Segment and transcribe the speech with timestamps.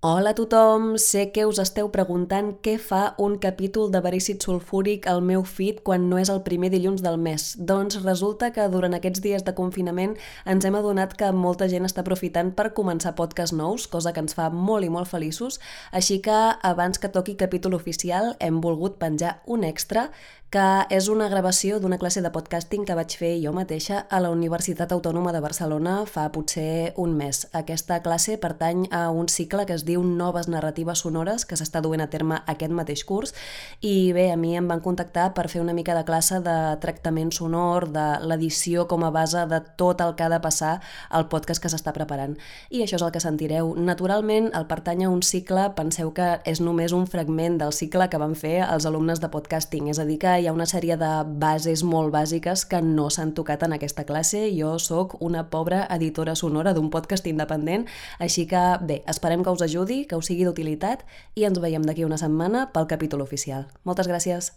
[0.00, 0.96] Hola a tothom!
[0.96, 5.80] Sé que us esteu preguntant què fa un capítol de verícid sulfúric al meu feed
[5.82, 7.48] quan no és el primer dilluns del mes.
[7.58, 10.14] Doncs resulta que durant aquests dies de confinament
[10.46, 14.38] ens hem adonat que molta gent està aprofitant per començar podcasts nous, cosa que ens
[14.38, 15.58] fa molt i molt feliços,
[15.90, 20.12] així que abans que toqui capítol oficial hem volgut penjar un extra
[20.48, 24.30] que és una gravació d'una classe de podcasting que vaig fer jo mateixa a la
[24.32, 27.42] Universitat Autònoma de Barcelona fa potser un mes.
[27.52, 32.04] Aquesta classe pertany a un cicle que es diu Noves Narratives Sonores, que s'està duent
[32.04, 33.34] a terme aquest mateix curs,
[33.80, 37.32] i bé, a mi em van contactar per fer una mica de classe de tractament
[37.34, 40.78] sonor, de l'edició com a base de tot el que ha de passar
[41.10, 42.36] al podcast que s'està preparant.
[42.70, 43.72] I això és el que sentireu.
[43.76, 48.20] Naturalment, el pertany a un cicle, penseu que és només un fragment del cicle que
[48.20, 51.12] van fer els alumnes de podcasting, és a dir, que hi ha una sèrie de
[51.40, 54.44] bases molt bàsiques que no s'han tocat en aquesta classe.
[54.58, 57.86] Jo sóc una pobra editora sonora d'un podcast independent,
[58.18, 62.04] així que bé, esperem que us ajudi, que us sigui d'utilitat i ens veiem d'aquí
[62.04, 63.68] una setmana pel capítol oficial.
[63.84, 64.52] Moltes gràcies!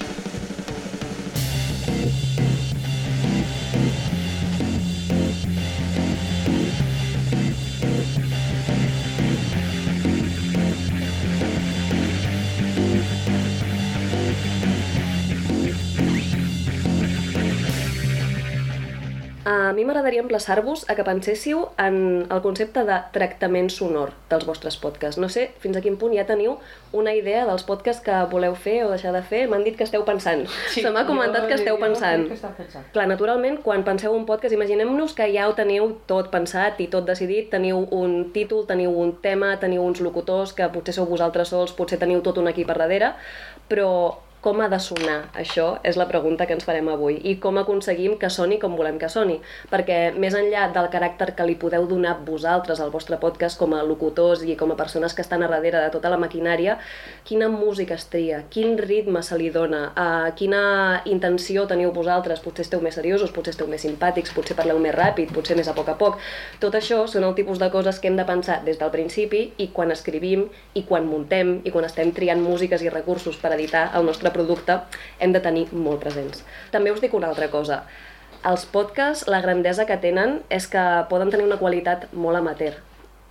[19.43, 21.95] A mi m'agradaria emplaçar-vos a que penséssiu en
[22.29, 25.17] el concepte de tractament sonor dels vostres podcasts.
[25.17, 26.59] No sé fins a quin punt ja teniu
[26.93, 29.47] una idea dels podcasts que voleu fer o deixar de fer.
[29.49, 30.45] M'han dit que esteu pensant.
[30.69, 32.27] Sí, Se m'ha comentat que esteu pensant.
[32.29, 32.85] Que pensant.
[32.93, 37.09] Clar, naturalment, quan penseu un podcast, imaginem-nos que ja ho teniu tot pensat i tot
[37.09, 41.73] decidit, teniu un títol, teniu un tema, teniu uns locutors que potser sou vosaltres sols,
[41.73, 43.15] potser teniu tot un equip a darrere,
[43.71, 43.89] però
[44.41, 47.19] com ha de sonar això és la pregunta que ens farem avui.
[47.29, 49.39] I com aconseguim que soni com volem que soni.
[49.71, 53.83] Perquè més enllà del caràcter que li podeu donar vosaltres al vostre podcast com a
[53.85, 56.77] locutors i com a persones que estan a darrere de tota la maquinària
[57.27, 59.81] quina música es tria, quin ritme se li dona?
[59.91, 64.79] Uh, quina intenció teniu vosaltres, potser esteu més seriosos potser esteu més simpàtics, potser parleu
[64.81, 66.17] més ràpid potser més a poc a poc,
[66.63, 69.69] tot això són el tipus de coses que hem de pensar des del principi i
[69.75, 74.07] quan escrivim i quan muntem i quan estem triant músiques i recursos per editar el
[74.07, 74.79] nostre producte
[75.19, 76.45] hem de tenir molt presents.
[76.71, 77.83] També us dic una altra cosa.
[78.41, 82.79] Els podcasts, la grandesa que tenen és que poden tenir una qualitat molt amateur.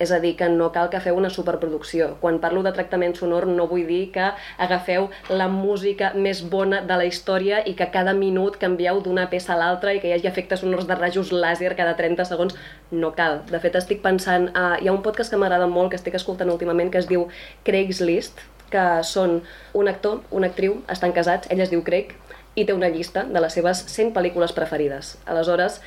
[0.01, 2.07] És a dir, que no cal que feu una superproducció.
[2.21, 4.29] Quan parlo de tractament sonor no vull dir que
[4.65, 9.53] agafeu la música més bona de la història i que cada minut canvieu d'una peça
[9.53, 12.57] a l'altra i que hi hagi efectes sonors de rajos làser cada 30 segons.
[13.03, 13.43] No cal.
[13.51, 14.49] De fet, estic pensant...
[14.55, 17.27] Uh, hi ha un podcast que m'agrada molt, que estic escoltant últimament, que es diu
[17.67, 19.41] Craigslist, que són
[19.77, 22.15] un actor, una actriu, estan casats, ell es diu Craig,
[22.55, 25.15] i té una llista de les seves 100 pel·lícules preferides.
[25.25, 25.79] Aleshores,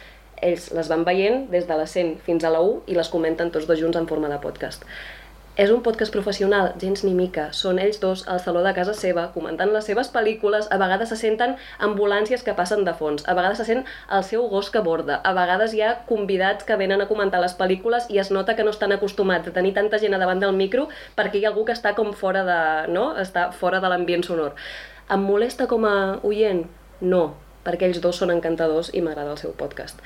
[0.45, 3.53] ells les van veient des de la 100 fins a la 1 i les comenten
[3.53, 4.85] tots dos junts en forma de podcast.
[5.55, 7.45] És un podcast professional, gens ni mica.
[7.55, 11.19] Són ells dos al saló de casa seva, comentant les seves pel·lícules, a vegades se
[11.21, 11.55] senten
[11.89, 13.85] ambulàncies que passen de fons, a vegades se sent
[14.19, 17.55] el seu gos que borda, a vegades hi ha convidats que venen a comentar les
[17.55, 20.59] pel·lícules i es nota que no estan acostumats a tenir tanta gent a davant del
[20.59, 22.61] micro perquè hi ha algú que està com fora de,
[22.91, 23.13] no?
[23.15, 24.59] està fora de l'ambient sonor.
[25.07, 26.67] Em molesta com a oient?
[26.99, 27.29] No,
[27.63, 30.03] perquè ells dos són encantadors i m'agrada el seu podcast.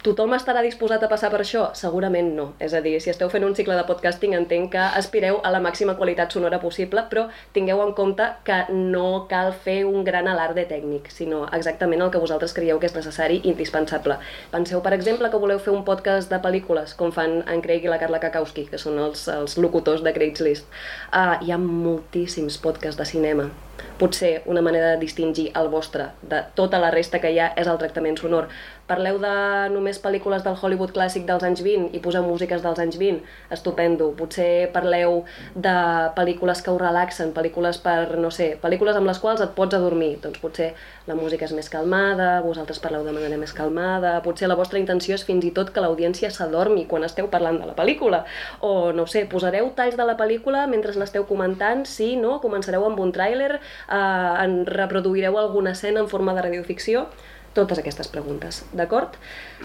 [0.00, 1.66] Tothom estarà disposat a passar per això?
[1.76, 2.46] Segurament no.
[2.64, 5.60] És a dir, si esteu fent un cicle de podcasting entenc que aspireu a la
[5.60, 10.64] màxima qualitat sonora possible, però tingueu en compte que no cal fer un gran alarde
[10.72, 14.16] tècnic, sinó exactament el que vosaltres creieu que és necessari i indispensable.
[14.54, 17.92] Penseu, per exemple, que voleu fer un podcast de pel·lícules, com fan en Craig i
[17.92, 20.64] la Carla Kakowski, que són els, els locutors de Craigslist.
[21.12, 23.52] Uh, hi ha moltíssims podcasts de cinema.
[24.00, 27.68] Potser una manera de distingir el vostre de tota la resta que hi ha és
[27.68, 28.48] el tractament sonor
[28.90, 29.32] Parleu de
[29.70, 33.20] només pel·lícules del Hollywood clàssic dels anys 20 i poseu músiques dels anys 20,
[33.54, 34.08] estupendo.
[34.18, 35.20] Potser parleu
[35.54, 35.74] de
[36.16, 40.16] pel·lícules que us relaxen, pel·lícules per, no sé, pel·lícules amb les quals et pots adormir.
[40.24, 40.72] Doncs potser
[41.06, 45.14] la música és més calmada, vosaltres parleu de manera més calmada, potser la vostra intenció
[45.14, 48.24] és fins i tot que l'audiència s'adormi quan esteu parlant de la pel·lícula.
[48.66, 52.40] O, no sé, posareu talls de la pel·lícula mentre l'esteu comentant, sí, no?
[52.42, 57.06] Començareu amb un tràiler, eh, en reproduireu alguna escena en forma de radioficció
[57.54, 59.16] totes aquestes preguntes, d'acord?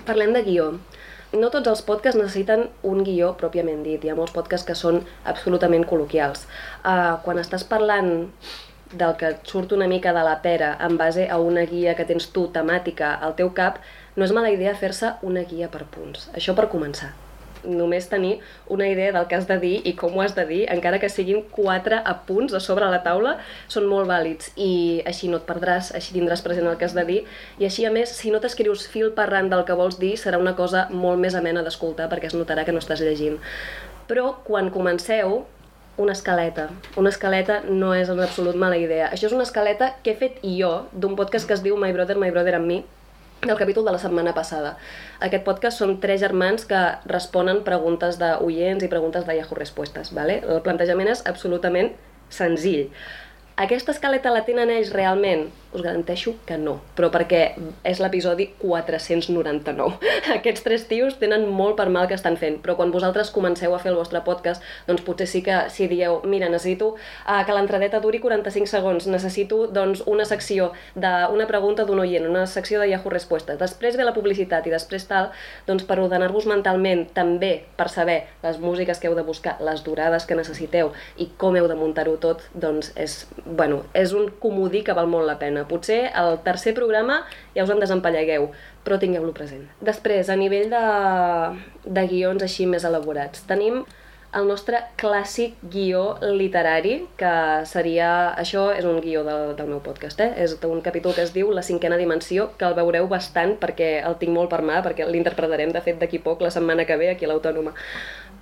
[0.06, 0.69] Parlem de guió.
[1.36, 5.02] No tots els podcasts necessiten un guió pròpiament dit, hi ha molts podcasts que són
[5.25, 6.46] absolutament col·loquials.
[6.81, 8.13] Uh, quan estàs parlant
[8.96, 12.07] del que et surt una mica de la pera en base a una guia que
[12.07, 13.81] tens tu temàtica al teu cap,
[14.16, 16.30] no és mala idea fer-se una guia per punts.
[16.34, 17.13] Això per començar
[17.67, 18.39] només tenir
[18.71, 21.09] una idea del que has de dir i com ho has de dir, encara que
[21.09, 25.94] siguin quatre apunts a sobre la taula, són molt vàlids i així no et perdràs,
[25.97, 27.21] així tindràs present el que has de dir
[27.59, 30.39] i així a més, si no t'escrius fil per ran del que vols dir, serà
[30.41, 33.41] una cosa molt més amena d'escoltar perquè es notarà que no estàs llegint.
[34.06, 35.45] Però quan comenceu,
[35.97, 36.69] una escaleta.
[37.00, 39.07] Una escaleta no és en absolut mala idea.
[39.13, 42.18] Això és una escaleta que he fet jo d'un podcast que es diu My Brother,
[42.19, 42.83] My Brother and Me,
[43.47, 44.75] del capítol de la setmana passada.
[45.19, 46.81] Aquest podcast són tres germans que
[47.12, 50.13] responen preguntes d'oients i preguntes de Yahoo Respostes.
[50.13, 50.42] ¿vale?
[50.42, 51.94] El plantejament és absolutament
[52.30, 52.89] senzill.
[53.56, 55.46] Aquesta escaleta la tenen ells realment?
[55.75, 57.40] Us garanteixo que no, però perquè
[57.88, 59.96] és l'episodi 499.
[60.36, 63.80] Aquests tres tios tenen molt per mal que estan fent, però quan vosaltres comenceu a
[63.80, 68.02] fer el vostre podcast, doncs potser sí que si dieu, mira, necessito uh, que l'entradeta
[68.04, 73.12] duri 45 segons, necessito doncs, una secció d'una pregunta d'un oient, una secció de Yahoo
[73.16, 75.31] Respostes, després ve la publicitat i després tal,
[75.68, 80.28] doncs per ordenar-vos mentalment també per saber les músiques que heu de buscar, les durades
[80.28, 84.95] que necessiteu i com heu de muntar-ho tot, doncs és, bueno, és un comodí que
[84.97, 85.68] val molt la pena.
[85.69, 87.21] Potser el tercer programa
[87.56, 88.50] ja us en desempallegueu,
[88.86, 89.68] però tingueu-lo present.
[89.86, 90.86] Després, a nivell de,
[91.86, 93.83] de guions així més elaborats, tenim
[94.36, 97.31] el nostre clàssic guió literari, que
[97.69, 98.09] seria...
[98.42, 100.33] Això és un guió del, del meu podcast, eh?
[100.44, 104.18] És un capítol que es diu La cinquena dimensió, que el veureu bastant perquè el
[104.19, 107.25] tinc molt per mà, perquè l'interpretarem, de fet, d'aquí poc, la setmana que ve, aquí
[107.25, 107.75] a l'Autònoma.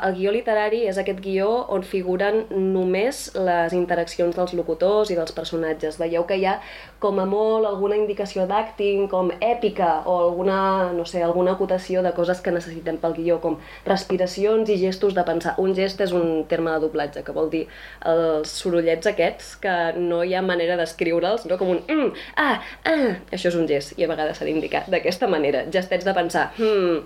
[0.03, 5.35] El guió literari és aquest guió on figuren només les interaccions dels locutors i dels
[5.35, 5.99] personatges.
[6.01, 6.57] Veieu que hi ha
[7.03, 10.57] com a molt alguna indicació d'acting, com èpica, o alguna,
[10.95, 15.25] no sé, alguna acotació de coses que necessitem pel guió, com respiracions i gestos de
[15.27, 15.55] pensar.
[15.61, 17.65] Un gest és un terme de doblatge, que vol dir
[18.09, 21.59] els sorollets aquests que no hi ha manera d'escriure'ls, no?
[21.59, 22.11] com un mm,
[22.41, 22.57] ah,
[22.89, 26.49] ah, això és un gest, i a vegades s'ha d'indicar d'aquesta manera, gestets de pensar,
[26.57, 27.03] hmm,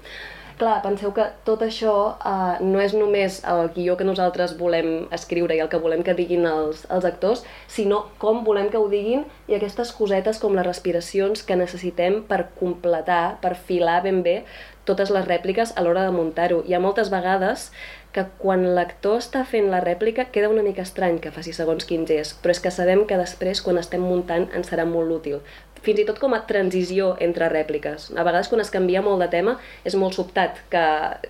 [0.58, 5.54] Clar, penseu que tot això eh, no és només el guió que nosaltres volem escriure
[5.54, 9.28] i el que volem que diguin els, els actors, sinó com volem que ho diguin
[9.46, 14.40] i aquestes cosetes com les respiracions que necessitem per completar, per filar ben bé
[14.88, 16.64] totes les rèpliques a l'hora de muntar-ho.
[16.66, 17.70] Hi ha moltes vegades
[18.16, 22.10] que quan l'actor està fent la rèplica queda una mica estrany que faci segons quins
[22.16, 25.44] és, però és que sabem que després, quan estem muntant, ens serà molt útil
[25.86, 28.12] fins i tot com a transició entre rèpliques.
[28.16, 29.58] A vegades quan es canvia molt de tema
[29.88, 30.84] és molt sobtat, que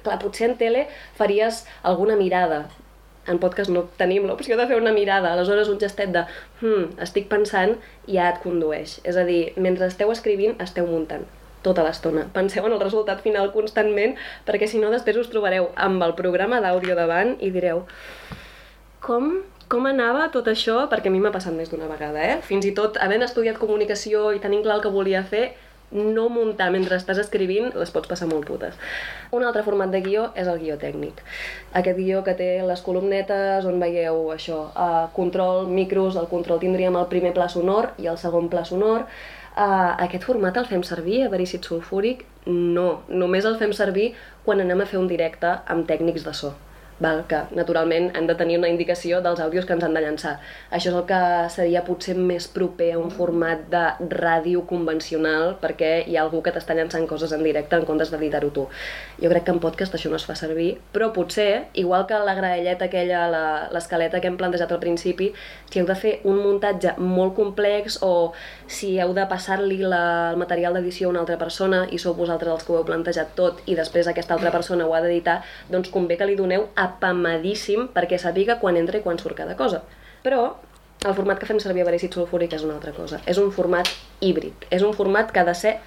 [0.04, 0.88] clar, potser en tele
[1.20, 2.66] faries alguna mirada,
[3.28, 6.24] en podcast no tenim l'opció de fer una mirada, aleshores un gestet de
[6.62, 7.76] hmm, estic pensant
[8.08, 9.00] ja et condueix.
[9.04, 11.28] És a dir, mentre esteu escrivint, esteu muntant
[11.66, 12.28] tota l'estona.
[12.32, 14.16] Penseu en el resultat final constantment,
[14.48, 17.84] perquè si no després us trobareu amb el programa d'àudio davant i direu
[19.04, 20.82] com com anava tot això?
[20.92, 22.42] Perquè a mi m'ha passat més d'una vegada, eh?
[22.46, 25.50] Fins i tot havent estudiat comunicació i tenint clar el que volia fer,
[25.92, 28.76] no muntar mentre estàs escrivint les pots passar molt putes.
[29.32, 31.22] Un altre format de guió és el guió tècnic.
[31.80, 37.00] Aquest guió que té les columnetes on veieu això, uh, control, micros, el control tindríem
[37.00, 39.08] el primer pla sonor i el segon pla sonor.
[39.58, 42.26] Uh, aquest format el fem servir a verícid sulfúric?
[42.48, 44.12] No, només el fem servir
[44.46, 46.56] quan anem a fer un directe amb tècnics de so
[47.00, 47.26] val?
[47.28, 50.38] que naturalment han de tenir una indicació dels àudios que ens han de llançar.
[50.72, 51.20] Això és el que
[51.54, 53.84] seria potser més proper a un format de
[54.14, 58.52] ràdio convencional perquè hi ha algú que t'està llançant coses en directe en comptes d'editar-ho
[58.56, 58.68] tu.
[59.22, 62.36] Jo crec que en podcast això no es fa servir, però potser, igual que la
[62.38, 63.26] graelleta aquella,
[63.74, 65.32] l'escaleta que hem plantejat al principi,
[65.70, 68.32] si heu de fer un muntatge molt complex o
[68.68, 72.66] si heu de passar-li el material d'edició a una altra persona i sou vosaltres els
[72.66, 75.42] que ho heu plantejat tot i després aquesta altra persona ho ha d'editar,
[75.72, 79.56] doncs convé que li doneu a apamadíssim perquè sàpiga quan entra i quan surt cada
[79.60, 79.84] cosa.
[80.26, 80.56] Però
[81.06, 83.22] el format que fem servir a Verícid Sulfúric és una altra cosa.
[83.30, 84.68] És un format híbrid.
[84.74, 85.78] És un format que ha de ser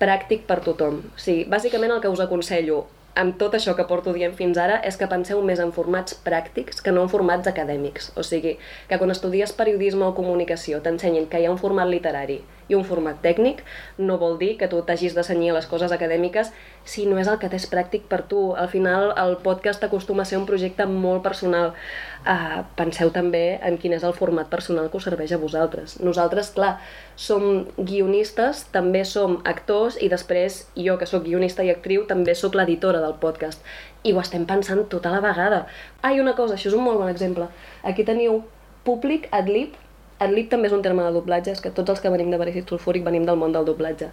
[0.00, 1.00] pràctic per tothom.
[1.14, 4.78] O sigui, bàsicament el que us aconsello amb tot això que porto dient fins ara
[4.88, 8.10] és que penseu més en formats pràctics que no en formats acadèmics.
[8.16, 8.56] O sigui,
[8.88, 12.40] que quan estudies periodisme o comunicació t'ensenyin que hi ha un format literari
[12.72, 13.60] i un format tècnic,
[13.98, 16.52] no vol dir que tu t'hagis de senyir les coses acadèmiques
[16.88, 18.52] si no és el que t'és pràctic per tu.
[18.56, 21.74] Al final, el podcast acostuma a ser un projecte molt personal.
[22.22, 25.96] Uh, penseu també en quin és el format personal que us serveix a vosaltres.
[26.06, 26.76] Nosaltres, clar,
[27.18, 32.54] som guionistes, també som actors i després jo, que sóc guionista i actriu, també sóc
[32.54, 33.66] l'editora del podcast.
[34.06, 35.64] I ho estem pensant tota la vegada.
[36.00, 37.50] Ah, i una cosa, això és un molt bon exemple.
[37.82, 38.44] Aquí teniu
[38.86, 39.74] públic adlib
[40.22, 42.68] Adlib també és un terme de doblatge, és que tots els que venim de Verícid
[42.70, 44.10] Sulfúric venim del món del doblatge.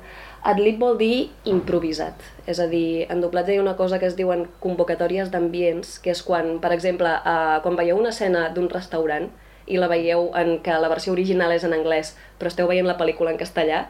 [0.52, 4.18] Adlib vol dir improvisat, és a dir, en doblatge hi ha una cosa que es
[4.18, 9.30] diuen convocatòries d'ambients, que és quan, per exemple, eh, quan veieu una escena d'un restaurant
[9.70, 12.98] i la veieu en que la versió original és en anglès, però esteu veient la
[12.98, 13.86] pel·lícula en castellà,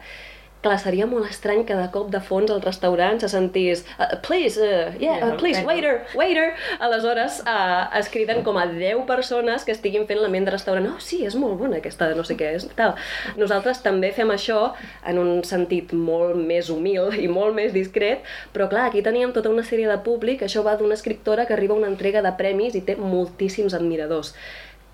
[0.64, 4.60] clar, seria molt estrany que de cop de fons al restaurant se sentís uh, please,
[4.60, 6.52] uh, yeah, uh, please, waiter, waiter.
[6.80, 10.90] Aleshores, uh, es criden com a 10 persones que estiguin fent l'ambient de restaurant.
[10.92, 12.96] Oh, sí, és molt bona aquesta, no sé què és, tal.
[13.40, 14.72] Nosaltres també fem això
[15.08, 19.52] en un sentit molt més humil i molt més discret, però clar, aquí teníem tota
[19.52, 22.76] una sèrie de públic, això va d'una escriptora que arriba a una entrega de premis
[22.76, 24.34] i té moltíssims admiradors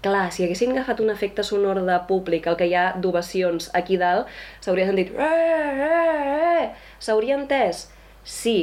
[0.07, 3.99] clar, si haguessin agafat un efecte sonor de públic, el que hi ha d'ovacions aquí
[4.01, 4.31] dalt,
[4.65, 5.13] s'hauria sentit...
[5.13, 5.29] Eh,
[5.91, 6.67] eh, eh.
[7.03, 7.87] S'hauria entès?
[8.25, 8.59] Sí,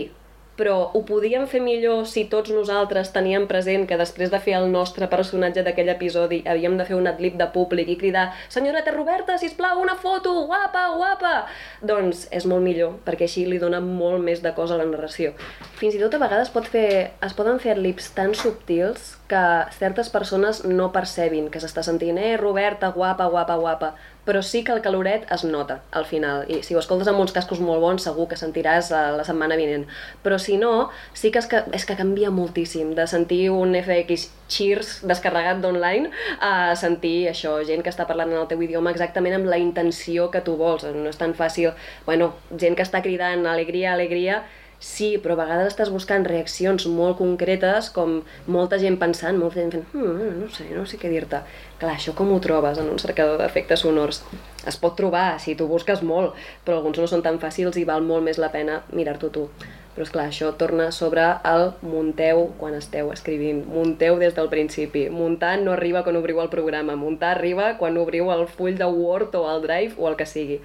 [0.60, 4.70] però ho podíem fer millor si tots nosaltres teníem present que després de fer el
[4.72, 9.38] nostre personatge d'aquell episodi havíem de fer un adlib de públic i cridar «Senyoreta Roberta,
[9.42, 10.36] si plau una foto!
[10.48, 11.34] Guapa, guapa!»
[11.82, 15.34] Doncs és molt millor, perquè així li dona molt més de cosa a la narració.
[15.80, 16.88] Fins i tot a vegades pot fer,
[17.26, 19.44] es poden fer adlibs tan subtils que
[19.80, 23.96] certes persones no percebin que s'està sentint «Eh, Roberta, guapa, guapa, guapa!»
[24.26, 27.34] Però sí que el caloret es nota al final, i si ho escoltes amb uns
[27.36, 29.86] cascos molt bons segur que sentiràs uh, la setmana vinent,
[30.24, 34.30] però si no, sí que és, que és que canvia moltíssim de sentir un FX
[34.54, 36.12] Cheers descarregat d'online
[36.44, 40.30] a sentir això, gent que està parlant en el teu idioma exactament amb la intenció
[40.32, 41.74] que tu vols, no és tan fàcil,
[42.08, 44.44] bueno, gent que està cridant alegria, alegria,
[44.84, 48.18] Sí, però a vegades estàs buscant reaccions molt concretes, com
[48.52, 51.40] molta gent pensant, molta gent fent, hm, no sé, no sé què dir-te.
[51.80, 54.20] Clar, això com ho trobes en un cercador d'efectes sonors?
[54.68, 56.36] Es pot trobar si tu busques molt,
[56.66, 59.48] però alguns no són tan fàcils i val molt més la pena mirar-t'ho tu.
[59.96, 63.64] Però és clar, això torna sobre el munteu quan esteu escrivint.
[63.70, 65.08] Munteu des del principi.
[65.14, 67.00] Muntar no arriba quan obriu el programa.
[67.00, 70.60] Muntar arriba quan obriu el full de Word o el Drive o el que sigui.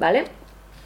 [0.00, 0.24] Vale?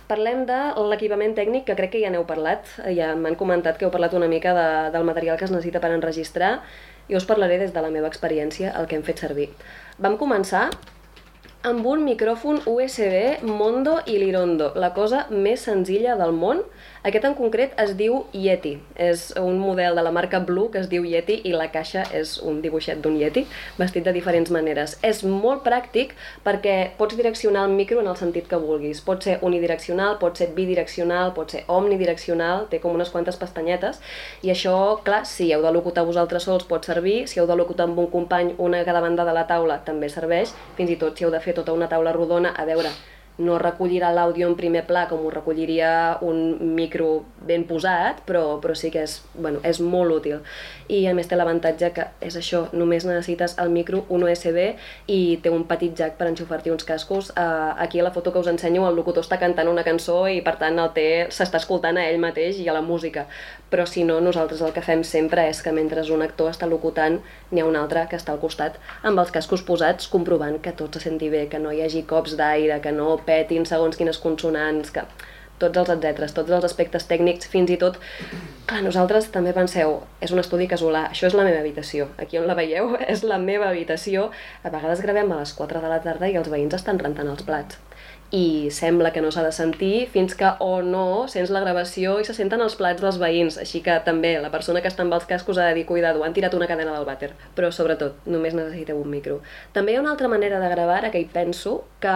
[0.05, 0.57] Parlem de
[0.91, 4.29] l'equipament tècnic, que crec que ja n'heu parlat, ja m'han comentat que heu parlat una
[4.29, 6.59] mica de, del material que es necessita per enregistrar,
[7.09, 9.49] i us parlaré des de la meva experiència el que hem fet servir.
[9.97, 10.67] Vam començar
[11.65, 16.61] amb un micròfon USB Mondo i Lirondo, la cosa més senzilla del món,
[17.05, 18.75] aquest en concret es diu Yeti.
[18.97, 22.39] És un model de la marca Blue que es diu Yeti i la caixa és
[22.41, 23.45] un dibuixet d'un Yeti
[23.77, 24.97] vestit de diferents maneres.
[25.05, 26.15] És molt pràctic
[26.47, 29.03] perquè pots direccionar el micro en el sentit que vulguis.
[29.05, 34.01] Pot ser unidireccional, pot ser bidireccional, pot ser omnidireccional, té com unes quantes pestanyetes
[34.43, 37.89] i això, clar, si heu de locutar vosaltres sols pot servir, si heu de locutar
[37.89, 41.19] amb un company una a cada banda de la taula també serveix, fins i tot
[41.19, 42.93] si heu de fer tota una taula rodona, a veure,
[43.39, 48.77] no recollirà l'àudio en primer pla com ho recolliria un micro ben posat, però, però
[48.79, 50.45] sí que és, bueno, és molt útil.
[50.89, 54.61] I a més té l'avantatge que és això, només necessites el micro, un USB
[55.11, 57.33] i té un petit jack per enxufar-t'hi uns cascos.
[57.35, 60.41] Uh, aquí a la foto que us ensenyo el locutor està cantant una cançó i
[60.45, 63.27] per tant el té s'està escoltant a ell mateix i a la música.
[63.71, 67.19] Però si no, nosaltres el que fem sempre és que mentre un actor està locutant
[67.51, 70.95] n'hi ha un altre que està al costat amb els cascos posats comprovant que tot
[70.95, 74.93] se senti bé, que no hi hagi cops d'aire, que no petin segons quines consonants,
[74.95, 75.07] que
[75.63, 77.99] tots els etcèteres, tots els aspectes tècnics, fins i tot...
[78.65, 82.09] Clar, nosaltres també penseu, és un estudi casolà, això és la meva habitació.
[82.21, 84.31] Aquí on la veieu és la meva habitació.
[84.65, 87.45] A vegades gravem a les 4 de la tarda i els veïns estan rentant els
[87.45, 87.81] plats
[88.31, 92.25] i sembla que no s'ha de sentir fins que o no sents la gravació i
[92.27, 95.27] se senten els plats dels veïns, així que també la persona que està amb els
[95.31, 98.99] cascos ha de dir cuidado, han tirat una cadena del vàter, però sobretot només necessiteu
[98.99, 99.41] un micro.
[99.73, 102.15] També hi ha una altra manera de gravar, que hi penso, que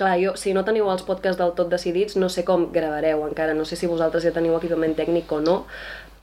[0.00, 3.54] clar, jo, si no teniu els podcasts del tot decidits, no sé com gravareu encara,
[3.54, 5.64] no sé si vosaltres ja teniu equipament tècnic o no,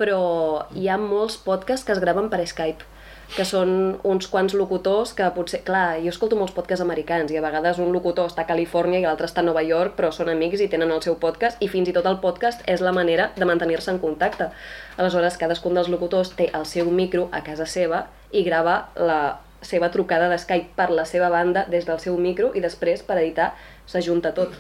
[0.01, 2.89] però hi ha molts podcasts que es graven per Skype
[3.31, 3.69] que són
[4.03, 5.61] uns quants locutors que potser...
[5.67, 9.05] Clar, jo escolto molts podcasts americans i a vegades un locutor està a Califòrnia i
[9.05, 11.87] l'altre està a Nova York, però són amics i tenen el seu podcast i fins
[11.87, 14.49] i tot el podcast és la manera de mantenir-se en contacte.
[14.97, 19.21] Aleshores, cadascun dels locutors té el seu micro a casa seva i grava la
[19.61, 23.19] seva trucada de Skype per la seva banda des del seu micro i després, per
[23.21, 23.53] editar,
[23.87, 24.57] s'ajunta tot.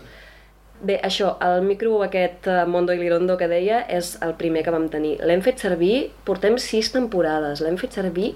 [0.81, 4.73] Bé, això, el micro aquest eh, Mondo i Lirondo que deia és el primer que
[4.73, 5.17] vam tenir.
[5.27, 8.31] L'hem fet servir, portem sis temporades, l'hem fet servir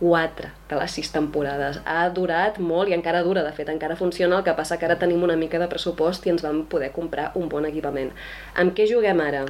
[0.00, 1.80] quatre de les sis temporades.
[1.84, 4.98] Ha durat molt i encara dura, de fet, encara funciona, el que passa que ara
[5.00, 8.12] tenim una mica de pressupost i ens vam poder comprar un bon equipament.
[8.54, 9.46] Amb què juguem ara?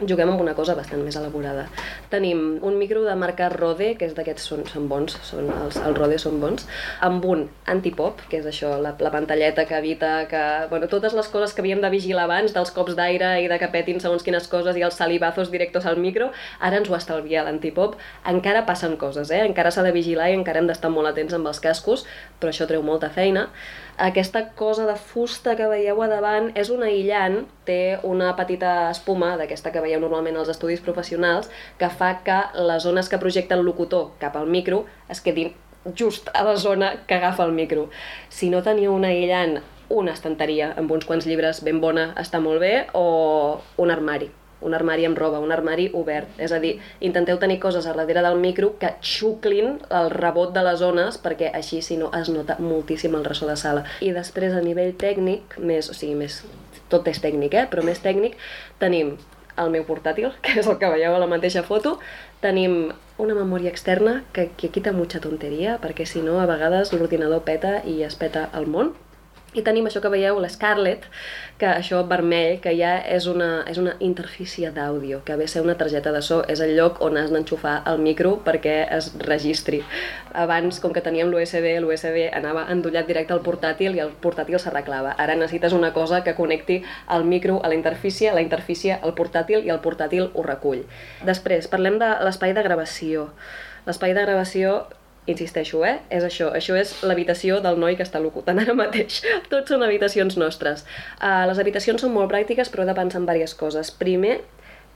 [0.00, 1.66] Juguem amb una cosa bastant més elaborada.
[2.10, 5.98] Tenim un micro de marca Rode, que és d'aquests, són, són bons, són, els, els
[5.98, 6.64] Rode són bons,
[7.04, 10.42] amb un antipop, que és això, la, la pantalleta que evita que...
[10.72, 13.70] Bueno, totes les coses que havíem de vigilar abans, dels cops d'aire i de que
[13.74, 16.30] petin segons quines coses i els salivazos directos al micro,
[16.60, 17.98] ara ens ho estalvia l'antipop.
[18.32, 19.44] Encara passen coses, eh?
[19.44, 22.06] Encara s'ha de vigilar i encara hem d'estar molt atents amb els cascos,
[22.40, 23.50] però això treu molta feina.
[23.98, 29.34] Aquesta cosa de fusta que veieu a davant és un aïllant, té una petita espuma,
[29.36, 33.66] d'aquesta que veieu normalment als estudis professionals, que fa que les zones que projecta el
[33.68, 35.52] locutor cap al micro es quedin
[35.98, 37.90] just a la zona que agafa el micro.
[38.30, 39.60] Si no teniu un aïllant
[39.92, 44.30] una estanteria amb uns quants llibres ben bona està molt bé o un armari
[44.62, 46.30] un armari amb roba, un armari obert.
[46.38, 50.64] És a dir, intenteu tenir coses a darrere del micro que xuclin el rebot de
[50.66, 53.84] les zones perquè així, si no, es nota moltíssim el ressò de sala.
[54.00, 56.42] I després, a nivell tècnic, més, o sigui, més,
[56.92, 57.68] tot és tècnic, eh?
[57.70, 58.36] però més tècnic,
[58.82, 59.16] tenim
[59.60, 61.98] el meu portàtil, que és el que veieu a la mateixa foto,
[62.42, 62.92] tenim
[63.22, 67.80] una memòria externa que, que quita mucha tonteria, perquè si no, a vegades l'ordinador peta
[67.86, 68.94] i es peta el món,
[69.52, 71.04] i tenim això que veieu, l'Scarlett,
[71.60, 75.62] que això vermell, que ja és una, és una interfície d'àudio, que ve a ser
[75.62, 79.82] una targeta de so, és el lloc on has d'enxufar el micro perquè es registri.
[80.32, 85.12] Abans, com que teníem l'USB, l'USB anava endollat directe al portàtil i el portàtil s'arreglava.
[85.20, 86.80] Ara necessites una cosa que connecti
[87.12, 90.86] el micro a la interfície, la interfície al portàtil i el portàtil ho recull.
[91.28, 93.28] Després, parlem de l'espai de gravació.
[93.84, 94.74] L'espai de gravació
[95.30, 95.98] insisteixo, eh?
[96.10, 96.50] És això.
[96.56, 99.20] Això és l'habitació del noi que està locutant ara mateix.
[99.52, 100.86] Tots són habitacions nostres.
[101.20, 103.92] Uh, les habitacions són molt pràctiques, però he de pensar en diverses coses.
[104.02, 104.40] Primer,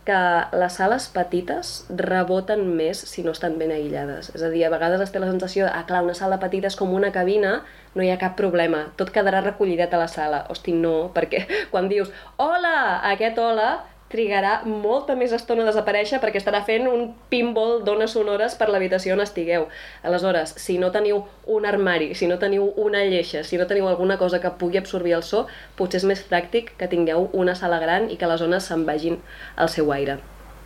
[0.07, 0.19] que
[0.55, 4.31] les sales petites reboten més si no estan ben aïllades.
[4.39, 6.71] És a dir, a vegades es té la sensació de, ah, clar, una sala petita
[6.71, 7.59] és com una cabina,
[7.99, 10.45] no hi ha cap problema, tot quedarà recollidet a la sala.
[10.53, 11.43] Hosti, no, perquè
[11.75, 12.77] quan dius, hola,
[13.11, 13.71] aquest hola,
[14.13, 19.17] trigarà molta més estona a desaparèixer perquè estarà fent un pinball d'ones sonores per l'habitació
[19.17, 19.67] on estigueu.
[20.07, 21.25] Aleshores, si no teniu
[21.57, 25.17] un armari, si no teniu una lleixa, si no teniu alguna cosa que pugui absorbir
[25.19, 25.47] el so,
[25.77, 29.21] potser és més pràctic que tingueu una sala gran i que les zones se'n vagin
[29.57, 30.21] al seu aire.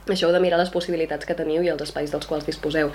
[0.08, 2.90] Això heu de mirar les possibilitats que teniu i els espais dels quals disposeu.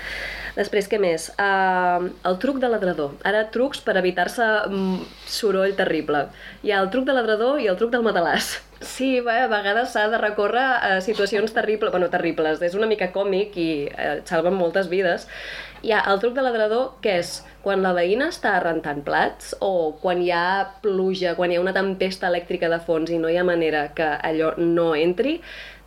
[0.58, 1.30] Després, què més?
[1.40, 3.16] Uh, el truc de ladrador.
[3.28, 6.26] Ara, trucs per evitar-se mm, soroll terrible.
[6.66, 8.56] Hi ha el truc de ladrador i el truc del matalàs.
[8.82, 13.08] Sí, bé, a vegades s'ha de recórrer a situacions terribles, bueno, terribles, és una mica
[13.16, 15.30] còmic i eh, salven moltes vides.
[15.86, 19.96] Hi ha el truc de ladrador, que és quan la veïna està rentant plats o
[20.02, 23.40] quan hi ha pluja, quan hi ha una tempesta elèctrica de fons i no hi
[23.40, 25.40] ha manera que allò no entri,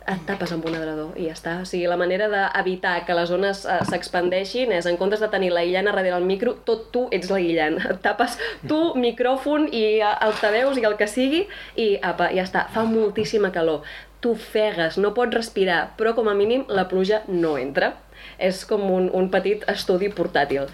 [0.09, 1.55] et tapes amb un adredor i ja està.
[1.61, 5.51] O sigui, la manera d'evitar que les zones uh, s'expandeixin és, en comptes de tenir
[5.53, 7.77] l'aïllant a darrere del micro, tot tu ets l'aïllant.
[7.93, 8.37] Et tapes
[8.67, 11.45] tu, micròfon i uh, altaveus i el que sigui
[11.77, 12.65] i apa, ja està.
[12.73, 13.85] Fa moltíssima calor.
[14.19, 17.93] Tu fegues, no pots respirar, però com a mínim la pluja no entra.
[18.39, 20.67] És com un, un petit estudi portàtil.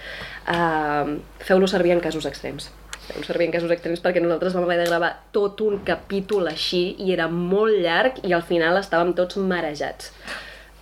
[0.50, 2.72] Uh, Feu-lo servir en casos extrems
[3.08, 6.96] fem servir en casos extrems perquè nosaltres vam haver de gravar tot un capítol així
[7.00, 10.12] i era molt llarg i al final estàvem tots marejats.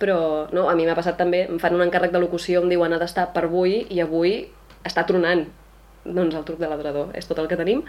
[0.00, 2.92] Però no, a mi m'ha passat també, em fan un encàrrec de locució, em diuen
[2.92, 4.40] ha d'estar per avui i avui
[4.84, 5.46] està tronant.
[6.04, 7.80] Doncs el truc de ladrador és tot el que tenim.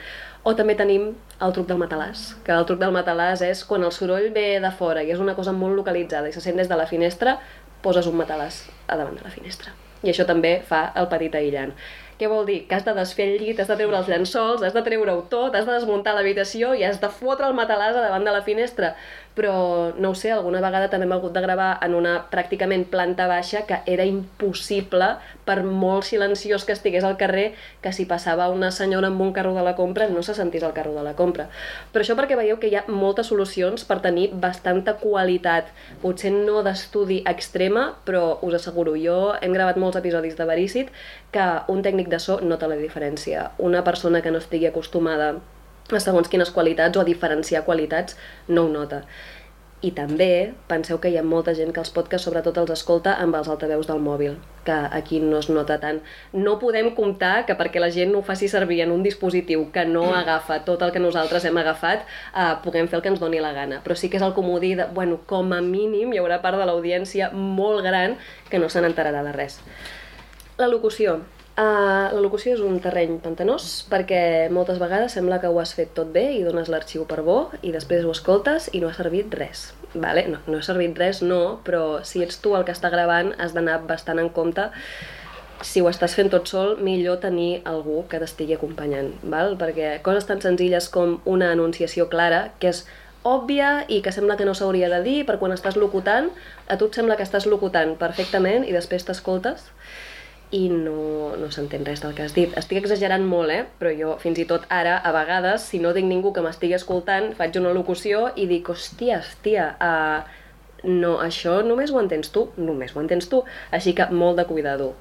[0.47, 1.09] O també tenim
[1.43, 4.71] el truc del matalàs, que el truc del matalàs és quan el soroll ve de
[4.71, 7.39] fora i és una cosa molt localitzada i se sent des de la finestra,
[7.83, 9.73] poses un matalàs a davant de la finestra.
[10.05, 11.73] I això també fa el petit aïllant.
[12.19, 12.62] Què vol dir?
[12.69, 15.56] Que has de desfer el llit, has de treure els llençols, has de treure-ho tot,
[15.56, 18.93] has de desmuntar l'habitació i has de fotre el matalàs davant de la finestra
[19.35, 23.27] però no ho sé, alguna vegada també hem hagut de gravar en una pràcticament planta
[23.27, 25.09] baixa que era impossible
[25.45, 27.49] per molt silenciós que estigués al carrer
[27.83, 30.73] que si passava una senyora amb un carro de la compra no se sentís el
[30.73, 31.49] carro de la compra.
[31.91, 35.67] Però això perquè veieu que hi ha moltes solucions per tenir bastanta qualitat,
[36.01, 40.95] potser no d'estudi extrema, però us asseguro, jo hem gravat molts episodis de Verícit
[41.35, 43.51] que un tècnic de so nota la diferència.
[43.59, 45.35] Una persona que no estigui acostumada
[45.93, 48.17] segons quines qualitats o a diferenciar qualitats
[48.47, 49.03] no ho nota.
[49.85, 53.35] I també penseu que hi ha molta gent que els podcasts sobretot els escolta amb
[53.37, 55.99] els altaveus del mòbil, que aquí no es nota tant.
[56.33, 59.83] No podem comptar que perquè la gent no ho faci servir en un dispositiu que
[59.85, 63.43] no agafa tot el que nosaltres hem agafat, eh, puguem fer el que ens doni
[63.43, 63.83] la gana.
[63.85, 66.65] Però sí que és el comodí de, bueno, com a mínim hi haurà part de
[66.65, 68.17] l'audiència molt gran
[68.49, 69.59] que no se n'enterarà de res.
[70.57, 71.19] La locució.
[71.55, 75.93] Uh, la locució és un terreny pantanós perquè moltes vegades sembla que ho has fet
[75.95, 79.31] tot bé i dones l'arxiu per bo i després ho escoltes i no ha servit
[79.39, 79.69] res.
[79.93, 80.25] Vale?
[80.27, 83.55] No, no ha servit res, no, però si ets tu el que està gravant has
[83.55, 84.67] d'anar bastant en compte
[85.63, 89.55] si ho estàs fent tot sol, millor tenir algú que t'estigui acompanyant, val?
[89.55, 92.83] perquè coses tan senzilles com una anunciació clara, que és
[93.25, 96.29] òbvia i que sembla que no s'hauria de dir per quan estàs locutant,
[96.69, 99.65] a tu et sembla que estàs locutant perfectament i després t'escoltes,
[100.53, 102.53] i no, no s'entén res del que has dit.
[102.60, 103.63] Estic exagerant molt, eh?
[103.79, 107.31] Però jo, fins i tot ara, a vegades, si no tinc ningú que m'estigui escoltant,
[107.38, 110.43] faig una locució i dic, hòstia, hòstia, uh,
[110.86, 113.41] no, això només ho entens tu, només ho entens tu.
[113.73, 114.93] Així que molt de cuidado.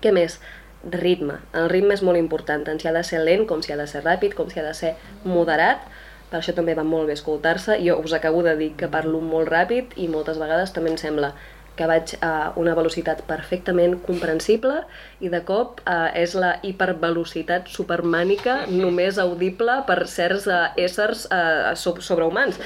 [0.00, 0.38] Què més?
[0.84, 1.40] Ritme.
[1.56, 3.88] El ritme és molt important, tant si ha de ser lent com si ha de
[3.90, 5.82] ser ràpid, com si ha de ser moderat,
[6.30, 7.78] per això també va molt bé escoltar-se.
[7.86, 11.32] Jo us acabo de dir que parlo molt ràpid i moltes vegades també em sembla
[11.76, 14.82] que vaig a una velocitat perfectament comprensible
[15.24, 21.74] i de cop uh, és la hipervelocitat supermànica només audible per certs uh, éssers uh,
[21.74, 22.60] sobrehumans.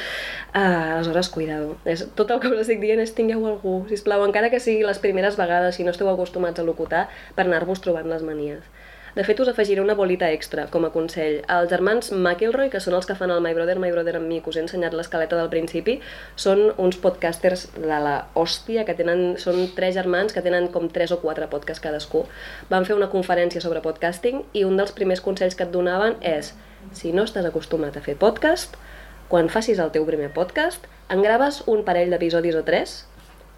[0.49, 1.77] Uh, aleshores, cuidado.
[1.85, 4.87] És, tot el que us estic dient és tingueu algú, si plau, encara que sigui
[4.87, 8.65] les primeres vegades, si no esteu acostumats a locutar, per anar-vos trobant les manies.
[9.19, 11.41] De fet, us afegiré una bolita extra, com a consell.
[11.51, 14.37] Els germans McIlroy, que són els que fan el My Brother, My Brother amb mi,
[14.39, 15.97] que us he ensenyat l'escaleta del principi,
[16.39, 21.11] són uns podcasters de la hòstia, que tenen, són tres germans que tenen com tres
[21.11, 22.23] o quatre podcasts cadascú.
[22.71, 26.55] Van fer una conferència sobre podcasting i un dels primers consells que et donaven és
[26.95, 28.79] si no estàs acostumat a fer podcast,
[29.27, 33.01] quan facis el teu primer podcast, en graves un parell d'episodis o tres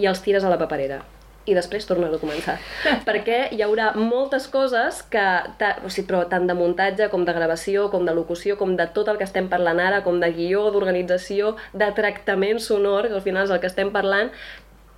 [0.00, 1.02] i els tires a la paperera
[1.48, 2.56] i després tornes a començar.
[3.08, 5.26] Perquè hi haurà moltes coses que,
[5.84, 9.08] o sigui, però tant de muntatge com de gravació, com de locució, com de tot
[9.08, 13.48] el que estem parlant ara, com de guió, d'organització, de tractament sonor, que al final
[13.48, 14.34] és el que estem parlant,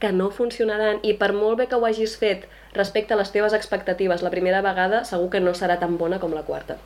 [0.02, 3.54] que no funcionaran i per molt bé que ho hagis fet respecte a les teves
[3.54, 6.80] expectatives la primera vegada, segur que no serà tan bona com la quarta.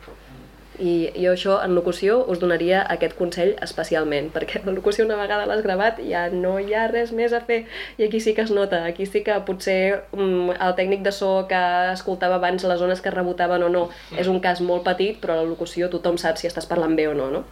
[0.79, 5.47] I jo això en locució us donaria aquest consell especialment, perquè la locució una vegada
[5.49, 7.65] l'has gravat ja no hi ha res més a fer
[7.99, 11.47] i aquí sí que es nota, aquí sí que potser um, el tècnic de so
[11.49, 11.63] que
[11.93, 13.87] escoltava abans les zones que rebotaven o no
[14.17, 17.15] és un cas molt petit, però la locució tothom sap si estàs parlant bé o
[17.15, 17.45] no, no?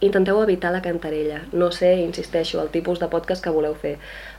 [0.00, 1.40] Intenteu evitar la cantarella.
[1.50, 3.96] No sé, insisteixo, el tipus de podcast que voleu fer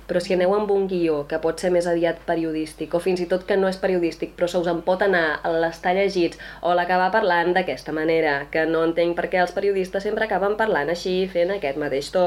[0.10, 3.28] però si aneu amb un guió que pot ser més aviat periodístic, o fins i
[3.30, 6.74] tot que no és periodístic, però se us en pot anar a l'estar llegits o
[6.74, 11.16] l'acabar parlant d'aquesta manera, que no entenc per què els periodistes sempre acaben parlant així,
[11.32, 12.26] fent aquest mateix to.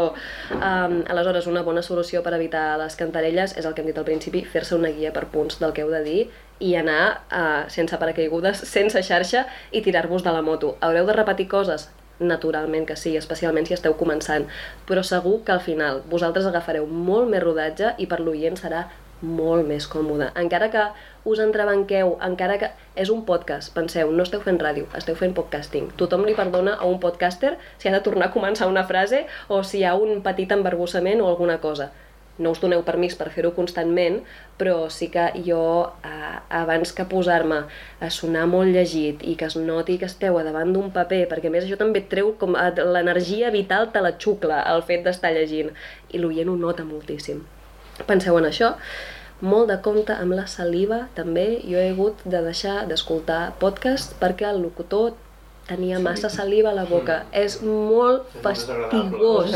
[0.54, 4.08] Um, aleshores, una bona solució per evitar les cantarelles és el que hem dit al
[4.08, 6.20] principi, fer-se una guia per punts del que heu de dir
[6.62, 7.02] i anar
[7.34, 10.76] uh, sense paracaigudes, sense xarxa i tirar-vos de la moto.
[10.80, 11.88] Haureu de repetir coses?
[12.20, 14.48] Naturalment que sí, especialment si esteu començant,
[14.88, 18.86] però segur que al final vosaltres agafareu molt més rodatge i per l'oient serà
[19.22, 20.32] molt més còmode.
[20.38, 20.84] Encara que
[21.24, 22.72] us entrebanqueu, encara que...
[22.98, 25.92] És un podcast, penseu, no esteu fent ràdio, esteu fent podcasting.
[25.96, 29.62] Tothom li perdona a un podcaster si ha de tornar a començar una frase o
[29.62, 31.92] si hi ha un petit embarbussament o alguna cosa
[32.38, 34.20] no us doneu permís per fer-ho constantment,
[34.58, 35.62] però sí que jo,
[36.04, 37.62] eh, abans que posar-me
[38.00, 41.64] a sonar molt llegit i que es noti que esteu davant d'un paper, perquè més
[41.64, 45.72] això també treu com l'energia vital te la xucla, el fet d'estar llegint,
[46.10, 47.42] i l'oient ho nota moltíssim.
[48.06, 48.72] Penseu en això,
[49.42, 54.46] molt de compte amb la saliva, també jo he hagut de deixar d'escoltar podcast perquè
[54.48, 55.16] el locutor
[55.68, 57.22] tenia massa saliva a la boca.
[57.22, 57.44] Mm.
[57.44, 59.54] És molt és fastigós.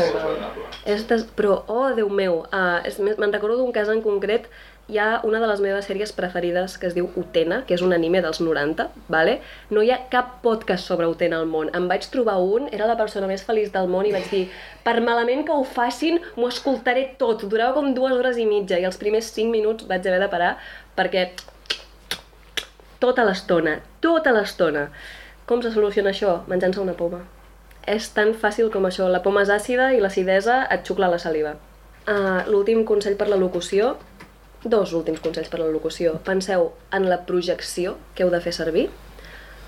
[0.85, 1.27] És des...
[1.37, 4.47] Però, oh, Déu meu, uh, me'n recordo d'un cas en concret,
[4.87, 7.91] hi ha una de les meves sèries preferides que es diu Utena, que és un
[7.91, 9.33] anime dels 90, vale?
[9.69, 11.71] no hi ha cap podcast sobre Utena al món.
[11.75, 14.45] Em vaig trobar un, era la persona més feliç del món i vaig dir,
[14.87, 17.43] per malament que ho facin, m'ho escoltaré tot.
[17.51, 20.55] Durava com dues hores i mitja i els primers cinc minuts vaig haver de parar
[20.95, 21.27] perquè
[23.03, 24.87] tota l'estona, tota l'estona.
[25.47, 26.41] Com se soluciona això?
[26.51, 27.21] Menjant-se una poma.
[27.87, 29.05] És tan fàcil com això.
[29.07, 31.53] La poma és àcida i l'acidesa et xucla la saliva.
[32.07, 33.93] Uh, L'últim consell per la locució,
[34.63, 36.17] dos últims consells per la locució.
[36.27, 38.89] Penseu en la projecció que heu de fer servir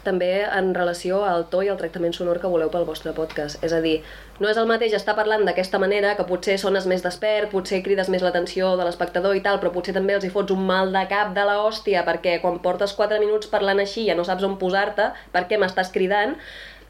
[0.06, 3.60] també en relació al to i al tractament sonor que voleu pel vostre podcast.
[3.66, 4.00] És a dir,
[4.40, 8.10] no és el mateix estar parlant d'aquesta manera, que potser sones més despert, potser crides
[8.14, 11.06] més l'atenció de l'espectador i tal, però potser també els hi fots un mal de
[11.12, 14.58] cap de la hòstia perquè quan portes 4 minuts parlant així ja no saps on
[14.62, 16.38] posar-te, per què m'estàs cridant,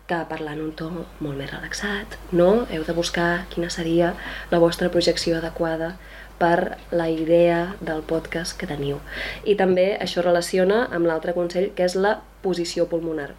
[0.10, 0.88] que parlar en un to
[1.22, 2.66] molt més relaxat, no?
[2.74, 4.16] Heu de buscar quina seria
[4.50, 5.94] la vostra projecció adequada
[6.40, 8.98] per la idea del podcast que teniu.
[9.44, 13.34] I també això relaciona amb l'altre consell, que és la posició pulmonar.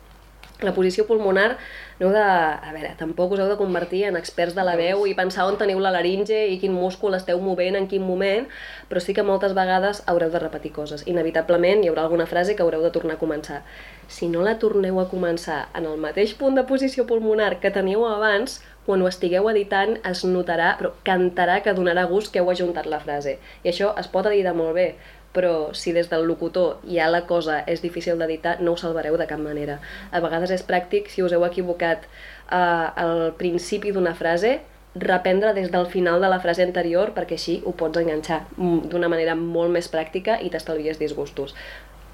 [0.61, 1.57] La posició pulmonar
[2.01, 2.21] no de...
[2.21, 5.57] A veure, tampoc us heu de convertir en experts de la veu i pensar on
[5.61, 8.45] teniu la laringe i quin múscul esteu movent en quin moment,
[8.91, 11.07] però sí que moltes vegades haureu de repetir coses.
[11.09, 13.63] Inevitablement hi haurà alguna frase que haureu de tornar a començar.
[14.09, 18.05] Si no la torneu a començar en el mateix punt de posició pulmonar que teníeu
[18.05, 22.89] abans, quan ho estigueu editant es notarà, però cantarà que donarà gust que heu ajuntat
[22.91, 23.39] la frase.
[23.65, 24.89] I això es pot editar molt bé,
[25.35, 29.29] però si des del locutor ja la cosa és difícil d'editar, no ho salvareu de
[29.31, 29.79] cap manera.
[30.11, 34.59] A vegades és pràctic, si us heu equivocat eh, al principi d'una frase,
[34.95, 39.09] reprendre des del final de la frase anterior perquè així ho pots enganxar mm, d'una
[39.09, 41.55] manera molt més pràctica i t'estalvies disgustos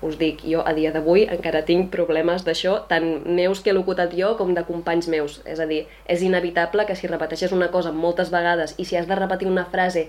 [0.02, 4.12] us dic, jo a dia d'avui encara tinc problemes d'això, tant meus que he locutat
[4.16, 5.40] jo com de companys meus.
[5.48, 9.08] És a dir, és inevitable que si repeteixes una cosa moltes vegades i si has
[9.08, 10.08] de repetir una frase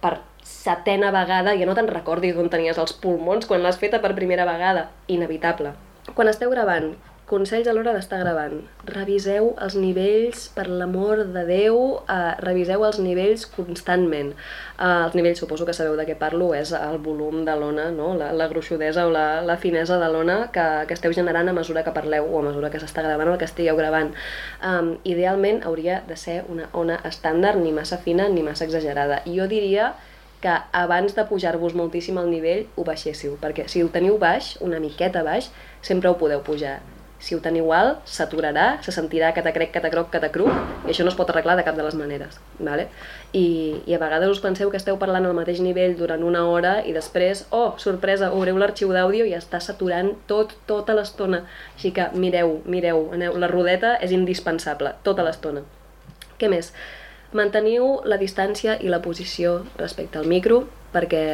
[0.00, 4.14] per setena vegada ja no te'n recordis d'on tenies els pulmons quan l'has feta per
[4.14, 4.90] primera vegada.
[5.08, 5.74] Inevitable.
[6.14, 6.94] Quan esteu gravant
[7.26, 8.60] consells a l'hora d'estar gravant.
[8.86, 14.30] Reviseu els nivells, per l'amor de Déu, uh, reviseu els nivells constantment.
[14.78, 18.12] Uh, els nivells, suposo que sabeu de què parlo, és el volum de l'ona, no?
[18.18, 21.82] la, la gruixudesa o la, la finesa de l'ona que, que esteu generant a mesura
[21.82, 24.14] que parleu o a mesura que s'està gravant o que estigueu gravant.
[24.62, 29.24] Um, idealment hauria de ser una ona estàndard, ni massa fina ni massa exagerada.
[29.26, 29.96] Jo diria
[30.44, 34.78] que abans de pujar-vos moltíssim al nivell ho baixéssiu, perquè si ho teniu baix, una
[34.78, 35.50] miqueta baix,
[35.82, 36.84] sempre ho podeu pujar
[37.18, 40.50] si ho teniu alt, s'aturarà, se sentirà catacrec, catacroc, catacruc,
[40.84, 42.36] i això no es pot arreglar de cap de les maneres.
[42.58, 42.88] Vale?
[43.32, 43.46] I,
[43.88, 46.92] I a vegades us penseu que esteu parlant al mateix nivell durant una hora i
[46.96, 51.42] després, oh, sorpresa, obreu l'arxiu d'àudio i està saturant tot, tota l'estona.
[51.74, 55.64] Així que mireu, mireu, aneu, la rodeta és indispensable, tota l'estona.
[56.36, 56.72] Què més?
[57.36, 61.24] Manteniu la distància i la posició respecte al micro, perquè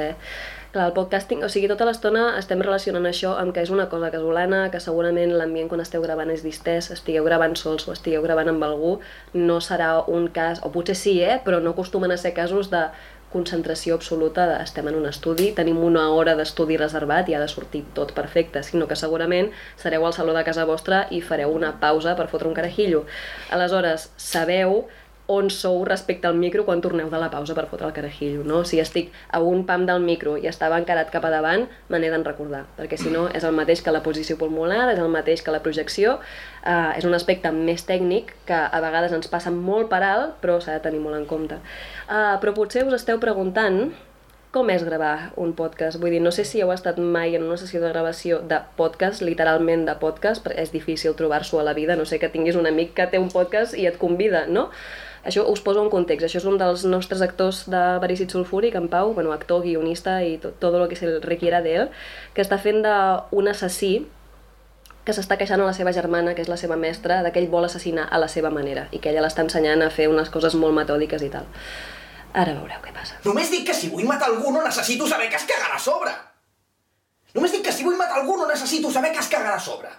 [0.72, 4.08] Clar, el podcasting, o sigui, tota l'estona estem relacionant això amb que és una cosa
[4.14, 8.48] casolana, que segurament l'ambient quan esteu gravant és distès, estigueu gravant sols o estigueu gravant
[8.48, 8.94] amb algú,
[9.34, 12.86] no serà un cas, o potser sí, eh, però no acostumen a ser casos de
[13.34, 17.52] concentració absoluta de estem en un estudi, tenim una hora d'estudi reservat i ha de
[17.52, 21.74] sortir tot perfecte, sinó que segurament sereu al saló de casa vostra i fareu una
[21.84, 23.04] pausa per fotre un carajillo.
[23.52, 24.86] Aleshores, sabeu
[25.26, 28.64] on sou respecte al micro quan torneu de la pausa per fotre el carajillo, no?
[28.66, 32.10] Si estic a un pam del micro i estava encarat cap a davant, me n'he
[32.10, 35.42] d'en recordar, perquè si no és el mateix que la posició pulmonar, és el mateix
[35.42, 36.18] que la projecció,
[36.64, 40.60] eh, és un aspecte més tècnic que a vegades ens passa molt per alt, però
[40.60, 41.60] s'ha de tenir molt en compte.
[42.08, 43.86] Eh, però potser us esteu preguntant
[44.52, 45.96] com és gravar un podcast?
[45.96, 49.22] Vull dir, no sé si heu estat mai en una sessió de gravació de podcast,
[49.24, 52.68] literalment de podcast, perquè és difícil trobar-s'ho a la vida, no sé que tinguis un
[52.68, 54.66] amic que té un podcast i et convida, no?
[55.24, 58.88] Això us poso en context, això és un dels nostres actors de Verícit Sulfúric, en
[58.90, 61.92] Pau, bueno, actor, guionista i tot, el que se requiera d'ell,
[62.34, 63.94] que està fent d'un assassí
[65.06, 67.50] que s'està queixant a la seva germana, que és la seva mestra, de que ell
[67.50, 70.54] vol assassinar a la seva manera i que ella l'està ensenyant a fer unes coses
[70.58, 71.48] molt metòdiques i tal.
[72.32, 73.18] Ara veureu què passa.
[73.26, 76.14] Només dic que si vull matar algú no necessito saber que es cagarà a sobre.
[77.34, 79.90] Només dic que si vull matar algú no necessito saber que es cagarà a sobre.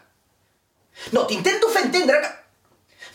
[1.12, 2.32] No, t'intento fer entendre que...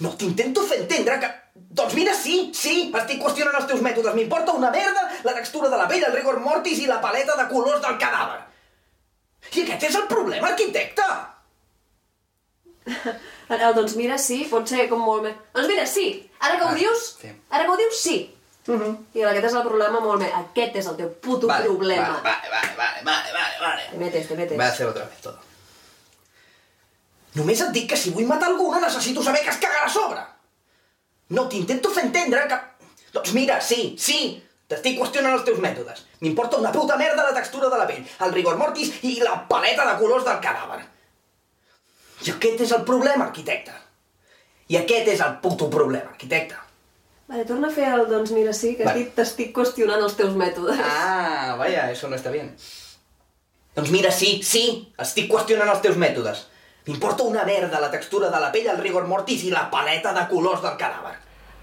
[0.05, 1.31] No, t'intento fer entendre que...
[1.79, 4.15] Doncs mira, sí, sí, estic qüestionant els teus mètodes.
[4.15, 7.49] M'importa una merda la textura de la pell, el rigor mortis i la paleta de
[7.53, 8.41] colors del cadàver.
[9.55, 11.05] I aquest és el problema, arquitecte!
[13.55, 15.37] Ara, doncs mira, sí, pot ser com molt més...
[15.57, 16.09] Doncs mira, sí,
[16.41, 17.31] ara que ho Ah, dius, sí.
[17.51, 18.17] ara que ho dius, sí.
[18.69, 18.97] Uh -huh.
[19.17, 20.33] I aquest és el problema molt més.
[20.35, 22.21] Aquest és el teu puto problema.
[22.23, 23.83] Vale, vale, vale, vale, vale, vale.
[23.91, 24.57] Te metes, te metes.
[24.57, 25.39] Voy a hacer otra vez todo.
[27.35, 29.89] Només et dic que si vull matar algú no necessito saber que es cagarà a
[29.89, 30.21] sobre.
[31.37, 32.59] No, t'intento fer entendre que...
[33.13, 34.19] Doncs mira, sí, sí,
[34.69, 36.05] t'estic qüestionant els teus mètodes.
[36.25, 39.87] M'importa una puta merda la textura de la pell, el rigor mortis i la paleta
[39.89, 40.81] de colors del cadàver.
[42.27, 43.75] I aquest és el problema, arquitecte.
[44.69, 46.59] I aquest és el puto problema, arquitecte.
[47.29, 49.07] Vale, torna a fer el doncs mira, sí, que Vale.
[49.17, 50.81] t'estic qüestionant els teus mètodes.
[50.81, 52.55] Ah, vaya, eso no está bien.
[53.77, 54.63] Doncs mira, sí, sí,
[54.99, 56.47] estic qüestionant els teus mètodes.
[56.89, 60.23] M'importa una merda la textura de la pell, el rigor mortis i la paleta de
[60.31, 61.19] colors del cadàver.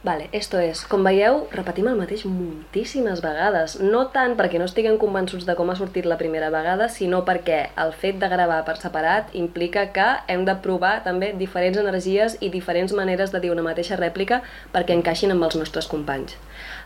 [0.06, 3.74] Vale, esto és, com veieu, repetim el mateix moltíssimes vegades.
[3.82, 7.72] No tant perquè no estiguem convençuts de com ha sortit la primera vegada, sinó perquè
[7.82, 12.52] el fet de gravar per separat implica que hem de provar també diferents energies i
[12.54, 14.44] diferents maneres de dir una mateixa rèplica
[14.78, 16.38] perquè encaixin amb els nostres companys.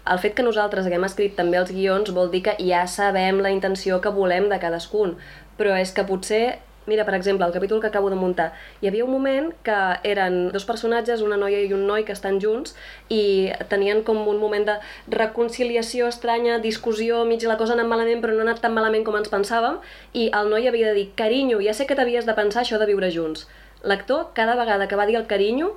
[0.08, 3.52] El fet que nosaltres haguem escrit també els guions vol dir que ja sabem la
[3.52, 5.18] intenció que volem de cadascun,
[5.60, 6.44] però és que potser
[6.86, 10.52] Mira, per exemple, el capítol que acabo de muntar, hi havia un moment que eren
[10.54, 12.76] dos personatges, una noia i un noi que estan junts
[13.14, 14.78] i tenien com un moment de
[15.14, 19.06] reconciliació estranya, discussió, mig la cosa ha anat malament però no ha anat tan malament
[19.06, 19.78] com ens pensàvem
[20.14, 22.90] i el noi havia de dir, carinyo, ja sé que t'havies de pensar això de
[22.90, 23.46] viure junts.
[23.84, 25.76] L'actor, cada vegada que va dir el carinyo,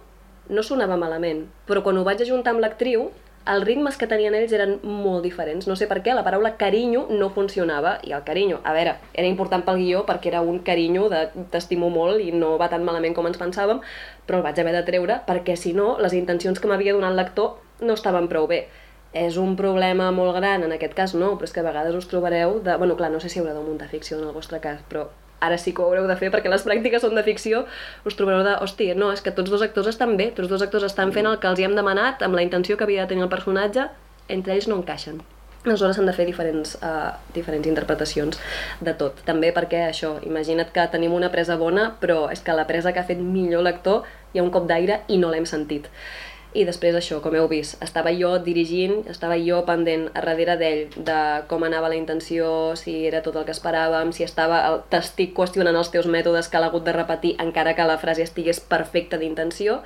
[0.49, 3.11] no sonava malament, però quan ho vaig ajuntar amb l'actriu,
[3.45, 5.67] els ritmes que tenien ells eren molt diferents.
[5.67, 9.29] No sé per què, la paraula carinyo no funcionava, i el carinyo, a veure, era
[9.29, 13.17] important pel guió perquè era un carinyo de t'estimo molt i no va tan malament
[13.17, 13.83] com ens pensàvem,
[14.27, 17.59] però el vaig haver de treure perquè si no, les intencions que m'havia donat l'actor
[17.83, 18.67] no estaven prou bé.
[19.13, 22.09] És un problema molt gran, en aquest cas no, però és que a vegades us
[22.09, 22.79] trobareu de...
[22.81, 25.11] Bueno, clar, no sé si haureu de muntar ficció en el vostre cas, però
[25.43, 27.65] ara sí que ho haureu de fer perquè les pràctiques són de ficció,
[28.09, 30.87] us trobareu de, hòstia, no, és que tots dos actors estan bé, tots dos actors
[30.89, 33.27] estan fent el que els hi hem demanat amb la intenció que havia de tenir
[33.27, 33.91] el personatge,
[34.29, 35.21] entre ells no encaixen.
[35.63, 38.39] Aleshores s'han de fer diferents, uh, diferents interpretacions
[38.83, 39.21] de tot.
[39.27, 42.99] També perquè això, imagina't que tenim una presa bona, però és que la presa que
[42.99, 44.03] ha fet millor l'actor
[44.33, 45.87] hi ha un cop d'aire i no l'hem sentit.
[46.53, 50.97] I després això, com heu vist, estava jo dirigint, estava jo pendent a darrere d'ell
[51.09, 54.61] de com anava la intenció, si era tot el que esperàvem, si estava...
[54.93, 58.61] T'estic qüestionant els teus mètodes que l'ha hagut de repetir encara que la frase estigués
[58.61, 59.81] perfecta d'intenció.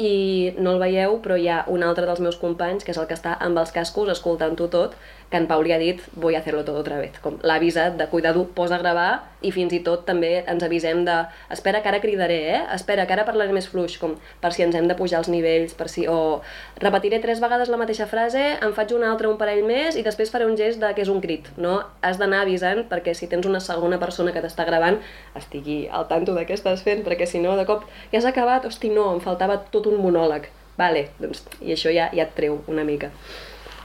[0.00, 3.08] I no el veieu, però hi ha un altre dels meus companys, que és el
[3.08, 4.96] que està amb els cascos escoltant-ho tot,
[5.30, 7.18] que en Pau li ha dit voy a hacerlo todo otra vez.
[7.22, 9.08] Com l'ha avisat de cuidado, posa a gravar
[9.42, 11.16] i fins i tot també ens avisem de
[11.50, 12.60] espera que ara cridaré, eh?
[12.74, 15.74] Espera que ara parlaré més fluix, com per si ens hem de pujar els nivells,
[15.74, 16.06] per si...
[16.06, 16.42] o
[16.82, 20.30] repetiré tres vegades la mateixa frase, em faig una altra un parell més i després
[20.30, 21.80] faré un gest de que és un crit, no?
[22.06, 25.00] Has d'anar avisant perquè si tens una segona persona que t'està gravant
[25.34, 28.66] estigui al tanto de què estàs fent, perquè si no de cop ja has acabat,
[28.66, 30.48] hosti no, em faltava tot un monòleg.
[30.76, 33.10] Vale, doncs, i això ja, ja et treu una mica.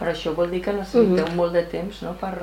[0.01, 1.35] Però això vol dir que necessiteu mm -hmm.
[1.37, 2.33] molt de temps, no?, per,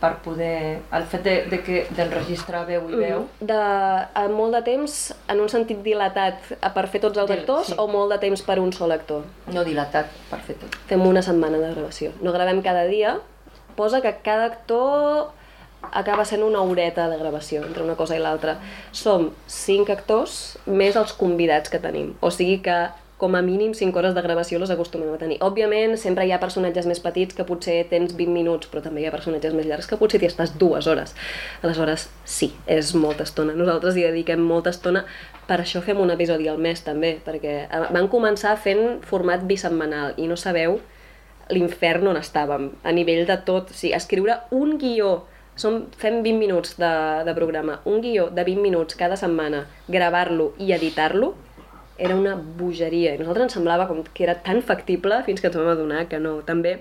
[0.00, 0.78] per poder...
[0.92, 3.18] El fet de, de que d'enregistrar veu i veu...
[3.20, 3.46] -hmm.
[3.46, 3.62] de,
[4.14, 6.36] a molt de temps, en un sentit dilatat,
[6.74, 7.74] per fer tots els actors, sí.
[7.76, 9.22] o molt de temps per un sol actor?
[9.52, 10.76] No, dilatat, per fer tot.
[10.86, 12.12] Fem una setmana de gravació.
[12.20, 13.18] No gravem cada dia,
[13.74, 15.30] posa que cada actor
[15.92, 18.58] acaba sent una horeta de gravació entre una cosa i l'altra.
[18.92, 22.14] Som cinc actors més els convidats que tenim.
[22.20, 22.78] O sigui que
[23.18, 25.40] com a mínim 5 hores de gravació les acostumem a tenir.
[25.42, 29.08] Òbviament, sempre hi ha personatges més petits que potser tens 20 minuts, però també hi
[29.08, 31.16] ha personatges més llargs que potser t'hi estàs dues hores.
[31.66, 33.56] Aleshores, sí, és molta estona.
[33.58, 35.02] Nosaltres hi dediquem molta estona,
[35.50, 40.14] per això fem un episodi al mes també, perquè eh, van començar fent format bisetmanal
[40.16, 40.78] i no sabeu
[41.50, 43.72] l'infern on estàvem, a nivell de tot.
[43.72, 45.16] O sigui, escriure un guió
[45.58, 46.92] som, fem 20 minuts de,
[47.26, 51.34] de programa, un guió de 20 minuts cada setmana, gravar-lo i editar-lo,
[51.98, 55.58] era una bogeria i nosaltres ens semblava com que era tan factible fins que ens
[55.58, 56.38] vam adonar que no.
[56.46, 56.76] També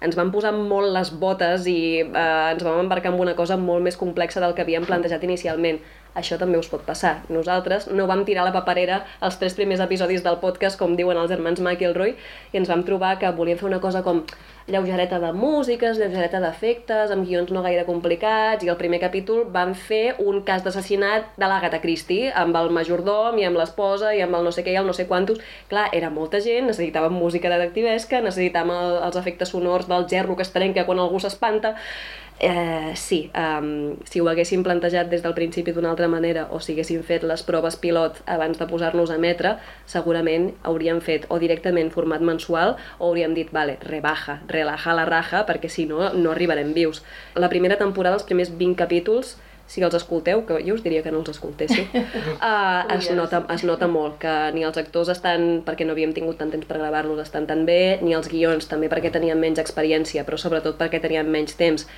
[0.00, 3.84] ens vam posar molt les botes i eh, ens vam embarcar en una cosa molt
[3.84, 5.82] més complexa del que havíem plantejat inicialment
[6.14, 7.18] això també us pot passar.
[7.32, 11.30] Nosaltres no vam tirar la paperera els tres primers episodis del podcast, com diuen els
[11.32, 12.16] germans McElroy,
[12.52, 14.24] i ens vam trobar que volíem fer una cosa com
[14.66, 19.74] lleugereta de músiques, lleugereta d'efectes, amb guions no gaire complicats, i el primer capítol vam
[19.74, 24.38] fer un cas d'assassinat de l'Agatha Christie, amb el majordom i amb l'esposa i amb
[24.38, 25.42] el no sé què i el no sé quantos.
[25.72, 30.46] Clar, era molta gent, necessitàvem música detectivesca, necessitàvem el, els efectes sonors del gerro que
[30.46, 31.74] es trenca quan algú s'espanta,
[32.40, 36.72] Eh, sí, um, si ho haguéssim plantejat des del principi d'una altra manera o si
[36.72, 39.52] haguéssim fet les proves pilot abans de posar-nos a emetre,
[39.86, 45.44] segurament hauríem fet o directament format mensual o hauríem dit, vale, rebaja, relaja la raja,
[45.46, 47.04] perquè si no, no arribarem vius.
[47.38, 49.36] La primera temporada, els primers 20 capítols,
[49.72, 53.64] si els escolteu, que jo us diria que no els escoltéssiu, uh, es, nota, es
[53.68, 57.22] nota molt que ni els actors estan, perquè no havíem tingut tant temps per gravar-los,
[57.24, 61.32] estan tan bé, ni els guions també perquè teníem menys experiència, però sobretot perquè teníem
[61.32, 61.88] menys temps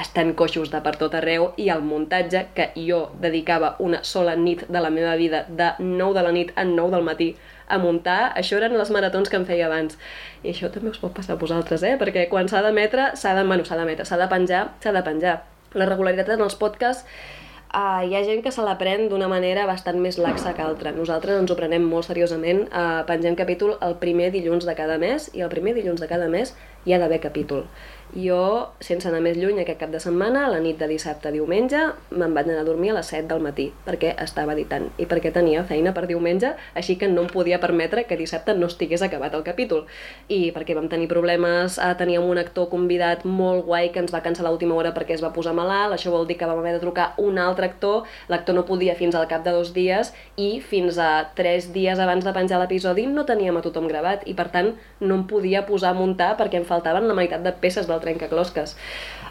[0.00, 4.62] estan coixos de per tot arreu i el muntatge que jo dedicava una sola nit
[4.68, 7.32] de la meva vida de 9 de la nit a 9 del matí
[7.70, 9.98] a muntar, això eren les maratons que em feia abans.
[10.42, 11.96] I això també us pot passar a vosaltres, eh?
[12.00, 15.36] Perquè quan s'ha d'emetre, s'ha de, bueno, s'ha d'emetre, s'ha de penjar, s'ha de penjar.
[15.78, 17.06] La regularitat en els podcasts
[17.70, 20.90] Uh, hi ha gent que se la pren d'una manera bastant més laxa que altra.
[20.90, 22.64] Nosaltres ens ho prenem molt seriosament.
[22.66, 26.26] Uh, pengem capítol el primer dilluns de cada mes i el primer dilluns de cada
[26.32, 26.50] mes
[26.84, 27.66] hi ha d'haver capítol.
[28.10, 31.78] Jo, sense anar més lluny aquest cap de setmana, la nit de dissabte a diumenge,
[32.10, 35.30] me'n vaig anar a dormir a les 7 del matí, perquè estava editant i perquè
[35.30, 39.36] tenia feina per diumenge, així que no em podia permetre que dissabte no estigués acabat
[39.38, 39.84] el capítol.
[40.26, 44.24] I perquè vam tenir problemes, eh, teníem un actor convidat molt guai que ens va
[44.26, 46.74] cancel a l'última hora perquè es va posar malalt, això vol dir que vam haver
[46.74, 50.58] de trucar un altre actor, l'actor no podia fins al cap de dos dies i
[50.58, 54.50] fins a tres dies abans de penjar l'episodi no teníem a tothom gravat i per
[54.50, 58.00] tant no em podia posar a muntar perquè em faltaven la meitat de peces del
[58.04, 58.76] trencaclosques.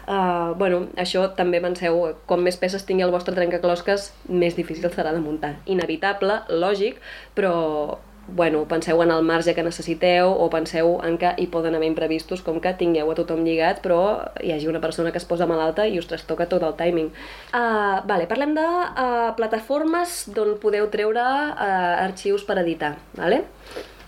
[0.04, 5.14] Uh, bueno, això també penseu, com més peces tingui el vostre trencaclosques, més difícil serà
[5.16, 5.56] de muntar.
[5.70, 7.02] Inevitable, lògic,
[7.34, 7.98] però
[8.32, 12.42] bueno, penseu en el marge que necessiteu o penseu en que hi poden haver imprevistos
[12.46, 14.00] com que tingueu a tothom lligat però
[14.42, 17.10] hi hagi una persona que es posa malalta i us trastoca tot el timing.
[17.52, 22.96] Uh, vale, parlem de uh, plataformes d'on podeu treure uh, arxius per editar.
[23.18, 23.42] Vale?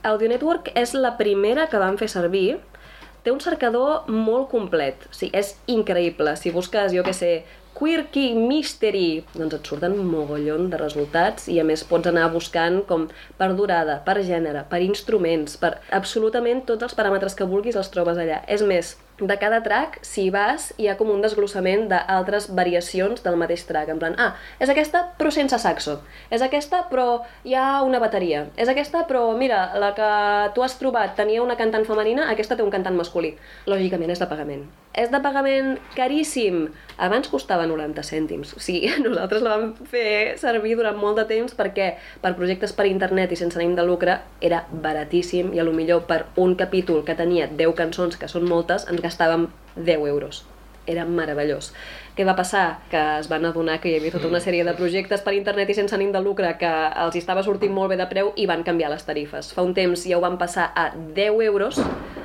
[0.03, 2.61] Audio Network és la primera que vam fer servir
[3.23, 6.35] té un cercador molt complet, o sigui, és increïble.
[6.39, 7.33] Si busques, jo que sé,
[7.73, 12.83] Quirky Mystery, doncs et surten un mogollon de resultats i a més pots anar buscant
[12.89, 13.07] com
[13.39, 18.21] per durada, per gènere, per instruments, per absolutament tots els paràmetres que vulguis els trobes
[18.21, 18.43] allà.
[18.47, 23.39] És més, de cada track, si vas, hi ha com un desglossament d'altres variacions del
[23.41, 23.93] mateix track.
[23.93, 26.01] En plan, ah, és aquesta però sense saxo.
[26.31, 28.47] És aquesta però hi ha una bateria.
[28.57, 30.13] És aquesta però, mira, la que
[30.57, 33.37] tu has trobat tenia una cantant femenina, aquesta té un cantant masculí.
[33.71, 34.65] Lògicament és de pagament.
[34.93, 36.67] És de pagament caríssim.
[37.01, 38.53] Abans costava 90 cèntims.
[38.57, 41.93] O sigui, nosaltres la vam fer servir durant molt de temps perquè
[42.25, 46.05] per projectes per internet i sense ànim de lucre era baratíssim i a lo millor
[46.09, 50.45] per un capítol que tenia 10 cançons, que són moltes, ens gastàvem 10 euros.
[50.87, 51.71] Era meravellós.
[52.17, 52.83] Què va passar?
[52.91, 55.77] Que es van adonar que hi havia tota una sèrie de projectes per internet i
[55.79, 56.73] sense ànim de lucre que
[57.05, 59.53] els estava sortint molt bé de preu i van canviar les tarifes.
[59.55, 61.79] Fa un temps ja ho van passar a 10 euros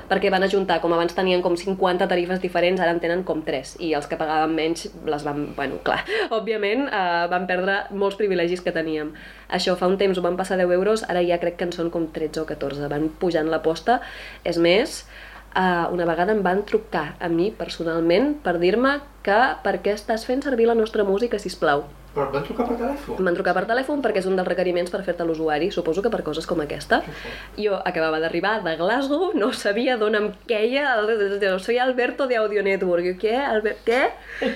[0.08, 3.76] perquè van ajuntar, com abans tenien com 50 tarifes diferents, ara en tenen com 3
[3.84, 6.00] i els que pagaven menys les van, bueno, clar,
[6.38, 9.14] òbviament eh, van perdre molts privilegis que teníem.
[9.54, 11.76] Això fa un temps ho van passar a 10 euros, ara ja crec que en
[11.76, 14.00] són com 13 o 14, van pujant l'aposta.
[14.48, 15.02] És més,
[15.58, 18.92] Uh, una vegada em van trucar a mi personalment per dir-me
[19.26, 21.88] que per què estàs fent servir la nostra música, si plau.
[22.18, 23.18] Però et van trucar per telèfon?
[23.22, 26.10] Em van trucar per telèfon perquè és un dels requeriments per fer-te l'usuari, suposo que
[26.10, 27.04] per coses com aquesta.
[27.62, 30.96] Jo acabava d'arribar de Glasgow, no sabia d'on em queia,
[31.62, 33.06] soy Alberto de Audio Network.
[33.06, 33.36] Jo, què?
[33.38, 34.02] Albert, què?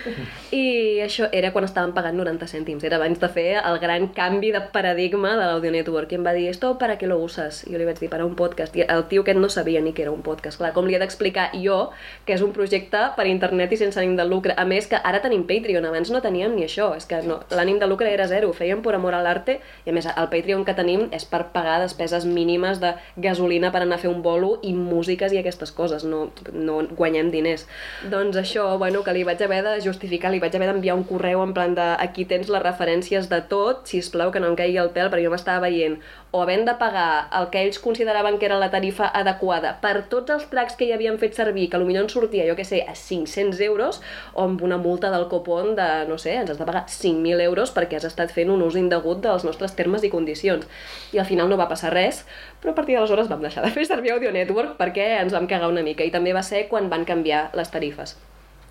[0.58, 0.64] I
[1.06, 4.64] això era quan estaven pagant 90 cèntims, era abans de fer el gran canvi de
[4.74, 6.12] paradigma de l'Audio Network.
[6.12, 7.62] I em va dir, esto para qué lo usas?
[7.68, 8.74] I jo li vaig dir, para un podcast.
[8.76, 10.58] I el tio aquest no sabia ni que era un podcast.
[10.58, 11.92] Clar, com li he d'explicar jo
[12.26, 14.58] que és un projecte per internet i sense ànim de lucre.
[14.58, 16.92] A més que ara tenim Patreon, abans no teníem ni això.
[16.98, 19.92] És que no, l'ànim de lucre era zero, ho fèiem per amor a l'arte i
[19.92, 24.00] a més el Patreon que tenim és per pagar despeses mínimes de gasolina per anar
[24.00, 27.68] a fer un bolo i músiques i aquestes coses, no, no guanyem diners.
[28.12, 31.44] Doncs això, bueno, que li vaig haver de justificar, li vaig haver d'enviar un correu
[31.44, 34.80] en plan de aquí tens les referències de tot, si plau que no em caigui
[34.82, 36.00] el pèl, perquè jo m'estava veient
[36.32, 40.32] o havent de pagar el que ells consideraven que era la tarifa adequada per tots
[40.32, 42.96] els tracks que hi havien fet servir, que potser ens sortia, jo que sé, a
[42.96, 44.00] 500 euros,
[44.34, 47.74] o amb una multa del copon de, no sé, ens has de pagar 5.000 euros
[47.76, 50.68] perquè has estat fent un ús indegut dels nostres termes i condicions.
[51.14, 52.24] I al final no va passar res,
[52.62, 55.72] però a partir d'aleshores vam deixar de fer servir Audio Network perquè ens vam cagar
[55.72, 58.18] una mica, i també va ser quan van canviar les tarifes.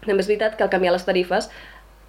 [0.06, 1.50] També és veritat que al canviar les tarifes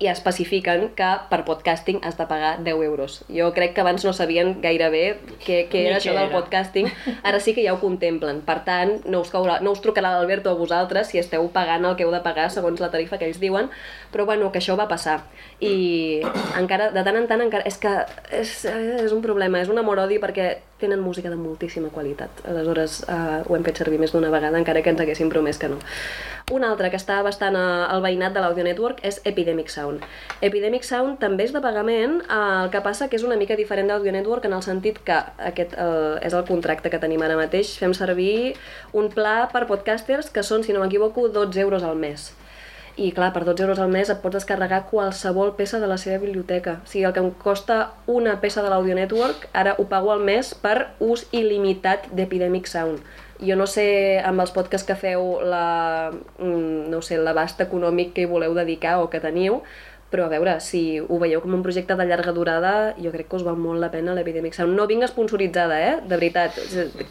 [0.01, 3.19] i especifiquen que per podcasting has de pagar 10 euros.
[3.29, 5.03] Jo crec que abans no sabien gaire bé
[5.45, 6.89] què, què era això del podcasting,
[7.27, 8.41] ara sí que ja ho contemplen.
[8.47, 11.95] Per tant, no us, caurà, no us trucarà l'Alberto a vosaltres si esteu pagant el
[11.99, 13.69] que heu de pagar segons la tarifa que ells diuen,
[14.11, 15.21] però bueno, que això va passar.
[15.61, 16.21] I
[16.57, 17.93] encara, de tant en tant, encara, és que
[18.33, 22.41] és, és un problema, és un amor-odi perquè tenen música de moltíssima qualitat.
[22.49, 25.69] Aleshores, eh, ho hem fet servir més d'una vegada, encara que ens haguessin promès que
[25.71, 25.77] no.
[26.51, 27.61] Un altre que està bastant eh,
[27.93, 30.03] al veïnat de l'Audio Network és Epidemic Sound.
[30.41, 33.87] Epidemic Sound també és de pagament, eh, el que passa que és una mica diferent
[33.93, 35.21] d'Audio Network en el sentit que
[35.51, 37.77] aquest eh, és el contracte que tenim ara mateix.
[37.79, 38.57] Fem servir
[38.97, 42.31] un pla per podcasters que són, si no m'equivoco, 12 euros al mes.
[43.01, 46.19] I clar, per 12 euros al mes et pots descarregar qualsevol peça de la seva
[46.21, 46.75] biblioteca.
[46.83, 50.21] O sigui, el que em costa una peça de l'Audio Network, ara ho pago al
[50.27, 53.01] mes per ús il·limitat d'Epidemic Sound.
[53.41, 53.87] Jo no sé,
[54.21, 58.99] amb els podcasts que feu, la, mm, no sé, l'abast econòmic que hi voleu dedicar
[59.01, 59.63] o que teniu,
[60.11, 63.37] però a veure, si ho veieu com un projecte de llarga durada, jo crec que
[63.37, 64.75] us val molt la pena l'Epidemic Sound.
[64.75, 65.93] No vinc esponsoritzada, eh?
[66.03, 66.57] De veritat.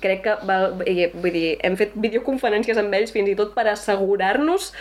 [0.05, 0.74] Crec que val...
[0.76, 4.74] Vull dir, hem fet videoconferències amb ells fins i tot per assegurar-nos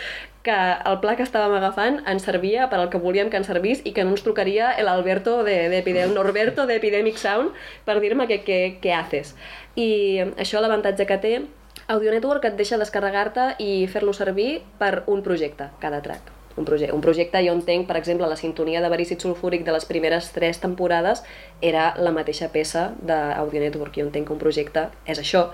[0.44, 0.56] que
[0.88, 3.94] el pla que estàvem agafant ens servia per al que volíem que ens servís i
[3.96, 7.56] que no ens trucaria el Alberto de, de, el Norberto de Epidemic Sound
[7.88, 9.32] per dir-me què, què, què haces.
[9.80, 11.32] I això l'avantatge que té
[11.88, 16.39] Audio Network et deixa descarregar-te i fer-lo servir per un projecte, cada track.
[16.60, 19.86] Un, proje un projecte, jo entenc, per exemple, la sintonia de verícid sulfúric de les
[19.88, 21.22] primeres tres temporades
[21.64, 23.96] era la mateixa peça d'Audio Network.
[23.96, 25.48] Jo entenc que un projecte és això.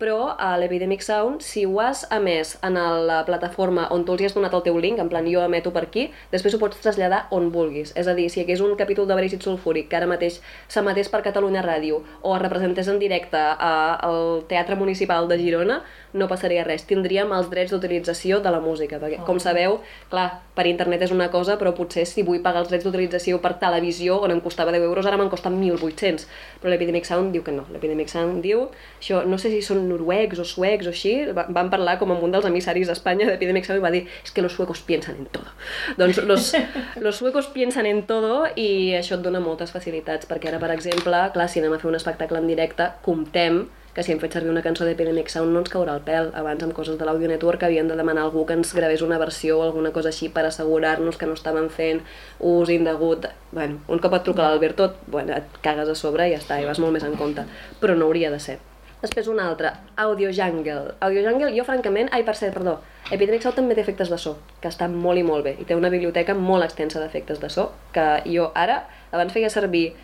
[0.00, 4.36] Però a l'Epidemic Sound, si ho has emès en la plataforma on tu els has
[4.36, 7.50] donat el teu link, en plan jo emeto per aquí, després ho pots traslladar on
[7.52, 7.92] vulguis.
[8.00, 10.40] És a dir, si hi hagués un capítol de verícid sulfúric que ara mateix
[10.72, 15.82] s'emetés per Catalunya Ràdio o es representés en directe al Teatre Municipal de Girona,
[16.16, 16.86] no passaria res.
[16.88, 19.78] Tindríem els drets d'utilització de la música, perquè, com sabeu,
[20.10, 23.58] clar, per internet és una cosa, però potser si vull pagar els drets d'utilització per
[23.60, 26.26] televisió, on em costava 10 euros, ara me'n costen 1.800.
[26.62, 27.68] Però l'Epidemic Sound diu que no.
[27.70, 28.66] L'Epidemic Sound diu,
[28.98, 32.22] això, no sé si són noruecs o suecs o així, va- van parlar com amb
[32.26, 35.26] un dels emissaris d'Espanya d'Epidemic Sound i va dir, és que los suecos piensan en
[35.26, 35.50] todo.
[35.98, 36.52] Doncs los,
[37.04, 41.26] los suecos piensan en todo i això et dona moltes facilitats, perquè ara, per exemple,
[41.34, 44.52] clar, si anem a fer un espectacle en directe, comptem que si hem fet servir
[44.52, 46.28] una cançó d'Epidemic Sound no ens caurà el pèl.
[46.38, 49.18] Abans amb coses de l'Audio Network havien de demanar a algú que ens gravés una
[49.18, 51.98] versió o alguna cosa així per assegurar-nos que no estaven fent
[52.38, 53.26] ús indegut.
[53.50, 56.70] Bueno, un cop et truca l'Alberto, bueno, et cagues a sobre i ja està, i
[56.70, 57.42] vas molt més en compte.
[57.82, 58.60] Però no hauria de ser.
[59.00, 60.94] Després un altre, Audio Jungle.
[61.00, 62.74] Audio Jungle, jo francament, ai per cert, perdó,
[63.08, 65.76] Epidemic Sound també té efectes de so, que estan molt i molt bé, i té
[65.78, 69.94] una biblioteca molt extensa d'efectes de so, que jo ara, abans feia servir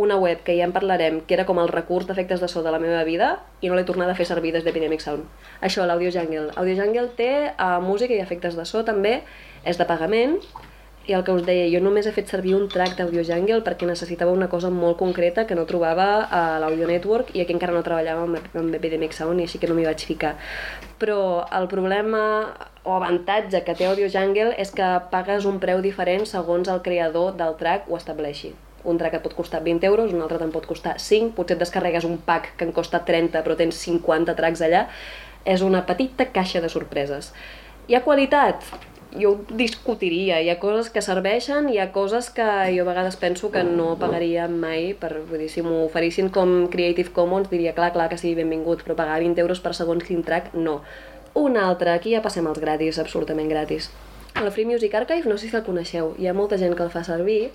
[0.00, 2.72] una web que ja en parlarem, que era com el recurs d'efectes de so de
[2.72, 5.28] la meva vida, i no l'he tornat a fer servir des d'Epidemic Sound.
[5.60, 6.48] Això, l'Audio Jungle.
[6.56, 9.18] Audio Jungle té uh, música i efectes de so també,
[9.68, 10.36] és de pagament,
[11.06, 13.86] i el que us deia, jo només he fet servir un track d'Audio Jungle perquè
[13.86, 17.84] necessitava una cosa molt concreta que no trobava a l'Audio Network i aquí encara no
[17.86, 20.34] treballava amb, amb Epidemic Sound i així que no m'hi vaig ficar.
[20.98, 22.22] Però el problema
[22.82, 27.38] o avantatge que té Audio Jungle és que pagues un preu diferent segons el creador
[27.38, 28.50] del track ho estableixi.
[28.86, 31.62] Un track et pot costar 20 euros, un altre te'n pot costar 5, potser et
[31.62, 34.86] descarregues un pack que en costa 30 però tens 50 tracks allà.
[35.46, 37.30] És una petita caixa de sorpreses.
[37.86, 38.66] Hi ha qualitat?
[39.20, 43.18] Jo ho discutiria, hi ha coses que serveixen, hi ha coses que jo a vegades
[43.20, 47.74] penso que no pagaria mai, per, vull dir, si m'ho oferissin com Creative Commons diria
[47.76, 50.80] clar, clar que sigui benvingut, però pagar 20 euros per segons quin track, no.
[51.36, 53.90] Un altre, aquí ja passem als gratis, absolutament gratis.
[54.36, 56.92] El Free Music Archive, no sé si el coneixeu, hi ha molta gent que el
[56.92, 57.52] fa servir,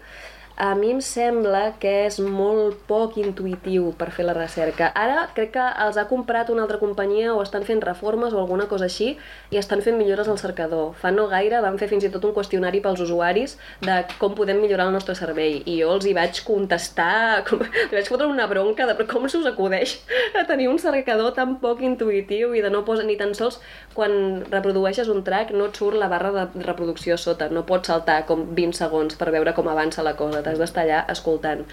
[0.56, 4.92] a mi em sembla que és molt poc intuïtiu per fer la recerca.
[4.96, 8.68] Ara crec que els ha comprat una altra companyia o estan fent reformes o alguna
[8.72, 9.16] cosa així
[9.52, 10.94] i estan fent millores al cercador.
[11.02, 14.62] Fa no gaire van fer fins i tot un qüestionari pels usuaris de com podem
[14.62, 18.48] millorar el nostre servei i jo els hi vaig contestar, com, li vaig fotre una
[18.52, 19.98] bronca de com se us acudeix
[20.38, 23.60] a tenir un cercador tan poc intuïtiu i de no posar ni tan sols
[23.96, 28.22] quan reprodueixes un track no et surt la barra de reproducció sota, no pots saltar
[28.30, 31.64] com 20 segons per veure com avança la cosa, t'has d'estar allà escoltant.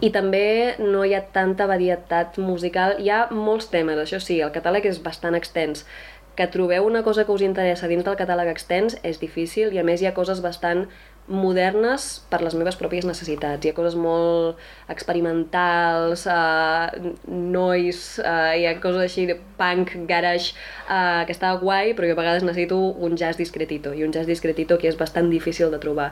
[0.00, 4.54] I també no hi ha tanta varietat musical, hi ha molts temes, això sí, el
[4.54, 5.86] catàleg és bastant extens,
[6.34, 9.84] que trobeu una cosa que us interessa dins del catàleg extens és difícil i a
[9.84, 10.86] més hi ha coses bastant
[11.28, 13.62] modernes per les meves pròpies necessitats.
[13.62, 14.58] Hi ha coses molt
[14.90, 16.90] experimentals, uh,
[17.28, 20.56] noise, uh, hi ha coses així de punk, garage,
[20.88, 24.26] uh, que està guai, però jo a vegades necessito un jazz discretito, i un jazz
[24.26, 26.10] discretito que és bastant difícil de trobar.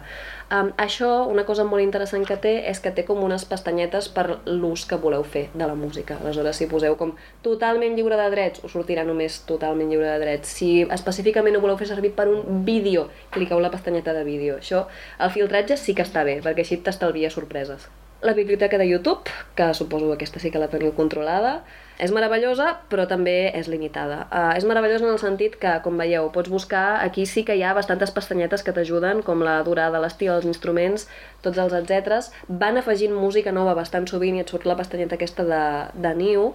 [0.51, 4.25] Um, això, una cosa molt interessant que té és que té com unes pestanyetes per
[4.49, 6.17] l'ús que voleu fer de la música.
[6.19, 7.13] Aleshores, si poseu com
[7.45, 10.51] totalment lliure de drets, us sortirà només totalment lliure de drets.
[10.59, 14.57] Si específicament ho voleu fer servir per un vídeo, cliqueu la pestanyeta de vídeo.
[14.59, 14.89] Això
[15.23, 17.87] el filtratge sí que està bé, perquè així t'estalvia sorpreses.
[18.27, 21.61] La biblioteca de YouTube, que suposo que aquesta sí que la teniu controlada,
[22.01, 24.25] és meravellosa, però també és limitada.
[24.31, 27.65] Uh, és meravellosa en el sentit que, com veieu, pots buscar, aquí sí que hi
[27.65, 31.09] ha bastantes pestanyetes que t'ajuden, com la durada, l'estil, els instruments,
[31.45, 32.33] tots els etcèteres.
[32.49, 35.65] Van afegint música nova bastant sovint i et surt la pestanyeta aquesta de,
[36.01, 36.55] de New,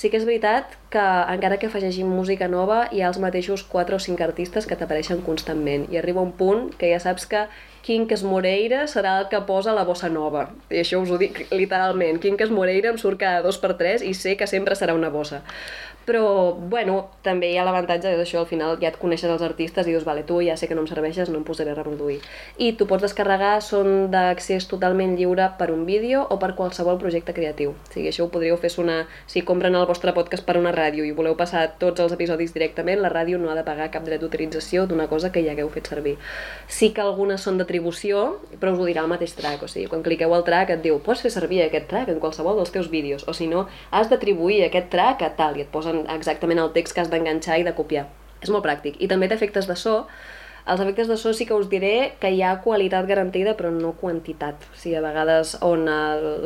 [0.00, 1.02] Sí que és veritat que
[1.34, 5.20] encara que afegeixin música nova hi ha els mateixos 4 o 5 artistes que t'apareixen
[5.26, 7.42] constantment i arriba un punt que ja saps que
[7.82, 10.48] Quincas Moreira serà el que posa la bossa nova.
[10.68, 12.20] I això us ho dic literalment.
[12.20, 15.40] Quincas Moreira em surt cada dos per tres i sé que sempre serà una bossa.
[16.10, 19.92] Però, bueno, també hi ha l'avantatge d'això, al final ja et coneixes els artistes i
[19.92, 22.16] dius, vale, tu ja sé que no em serveixes, no em posaré a reproduir.
[22.58, 27.30] I tu pots descarregar, són d'accés totalment lliure per un vídeo o per qualsevol projecte
[27.36, 27.76] creatiu.
[27.76, 29.04] O sigui, això ho podríeu fer una...
[29.30, 32.98] Si compren el vostre podcast per una ràdio i voleu passar tots els episodis directament,
[33.04, 35.92] la ràdio no ha de pagar cap dret d'utilització d'una cosa que ja hagueu fet
[35.92, 36.16] servir.
[36.66, 40.02] Sí que algunes són d'atribució, però us ho dirà el mateix track, o sigui, quan
[40.02, 43.28] cliqueu al track et diu, pots fer servir aquest track en qualsevol dels teus vídeos,
[43.30, 46.94] o si no, has d'atribuir aquest track a tal, i et posen exactament el text
[46.94, 48.06] que has d'enganxar i de copiar.
[48.40, 48.96] És molt pràctic.
[49.00, 50.04] I també té efectes de so.
[50.70, 53.94] Els efectes de so sí que us diré que hi ha qualitat garantida però no
[54.00, 54.66] quantitat.
[54.72, 55.88] O sigui, a vegades on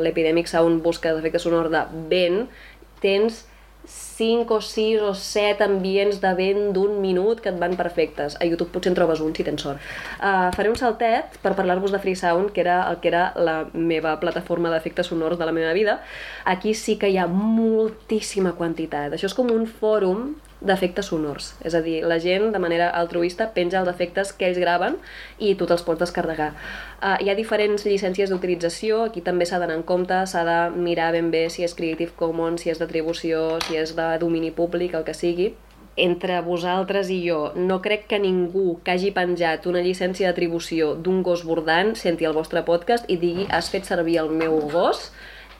[0.03, 2.45] l'Epidemic Sound busca efectes sonors de vent,
[3.03, 3.43] tens
[3.87, 8.37] 5 o 6 o 7 ambients de vent d'un minut que et van perfectes.
[8.39, 9.81] A YouTube potser en trobes un si tens sort.
[10.19, 13.57] Uh, faré un saltet per parlar-vos de Free Sound, que era el que era la
[13.73, 15.99] meva plataforma d'efectes sonors de la meva vida.
[16.45, 19.13] Aquí sí que hi ha moltíssima quantitat.
[19.13, 21.53] Això és com un fòrum d'efectes sonors.
[21.65, 24.97] És a dir, la gent de manera altruista penja els efectes que ells graven
[25.37, 26.53] i tu te'ls pots descarregar.
[27.01, 31.11] Uh, hi ha diferents llicències d'utilització, aquí també s'ha d'anar en compte, s'ha de mirar
[31.15, 35.05] ben bé si és Creative Commons, si és d'atribució, si és de domini públic, el
[35.07, 35.53] que sigui.
[35.95, 41.21] Entre vosaltres i jo, no crec que ningú que hagi penjat una llicència d'atribució d'un
[41.23, 45.13] gos bordant senti el vostre podcast i digui has fet servir el meu gos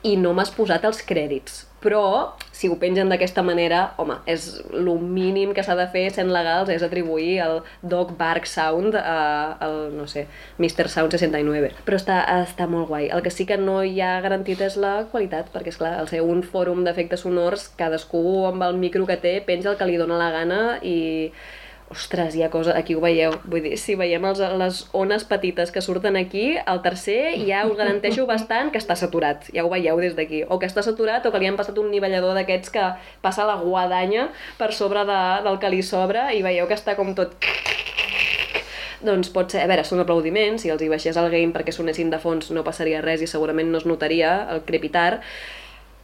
[0.04, 4.88] i no m'has posat els crèdits però si ho pengen d'aquesta manera, home, és el
[5.00, 9.18] mínim que s'ha de fer sent legals és atribuir el Dog Bark Sound a,
[9.62, 10.26] al, no sé,
[10.58, 10.88] Mr.
[10.90, 11.74] Sound 69.
[11.86, 13.10] Però està, està molt guai.
[13.14, 16.10] El que sí que no hi ha garantit és la qualitat, perquè és clar, al
[16.10, 20.02] ser un fòrum d'efectes sonors, cadascú amb el micro que té penja el que li
[20.02, 20.98] dóna la gana i
[21.96, 22.74] Ostres, hi ha cosa...
[22.76, 23.38] Aquí ho veieu.
[23.48, 27.78] Vull dir, si veiem els, les ones petites que surten aquí, el tercer ja us
[27.80, 29.48] garanteixo bastant que està saturat.
[29.56, 30.44] Ja ho veieu des d'aquí.
[30.52, 32.90] O que està saturat o que li han passat un nivellador d'aquests que
[33.24, 34.28] passa la guadanya
[34.60, 37.40] per sobre de, del que li sobra i veieu que està com tot
[39.06, 42.10] doncs pot ser, a veure, són aplaudiments, si els hi baixés el game perquè sonessin
[42.10, 45.22] de fons no passaria res i segurament no es notaria el crepitar,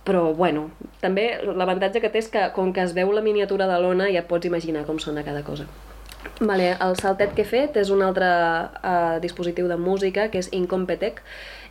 [0.04, 0.70] però bueno,
[1.02, 4.26] també l'avantatge que té és que com que es veu la miniatura de l'ona ja
[4.28, 5.68] pots imaginar com sona cada cosa.
[6.42, 10.50] Vale, el saltet que he fet és un altre uh, dispositiu de música que és
[10.58, 11.22] Incompetech.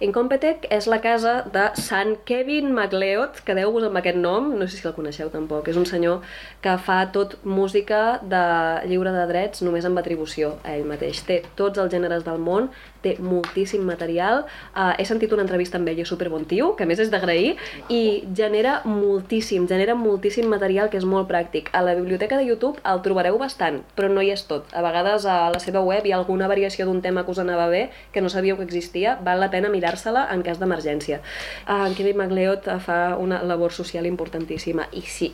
[0.01, 4.86] Incompetech és la casa de Sant Kevin MacLeod, quedeu-vos amb aquest nom, no sé si
[4.88, 6.22] el coneixeu tampoc, és un senyor
[6.64, 8.40] que fa tot música de
[8.88, 11.20] lliure de drets només amb atribució a ell mateix.
[11.28, 12.70] Té tots els gèneres del món,
[13.05, 16.88] té moltíssim material, uh, he sentit una entrevista amb ell, és super bon tio, que
[16.88, 17.53] més és d'agrair,
[17.92, 18.01] i
[18.36, 21.68] genera moltíssim, genera moltíssim material que és molt pràctic.
[21.76, 24.72] A la biblioteca de YouTube el trobareu bastant, però no hi és tot.
[24.72, 27.68] A vegades a la seva web hi ha alguna variació d'un tema que us anava
[27.68, 31.20] bé, que no sabíeu que existia, val la pena mirar-se-la en cas d'emergència.
[31.68, 35.32] En Kevin MacLeod fa una labor social importantíssima, i sí,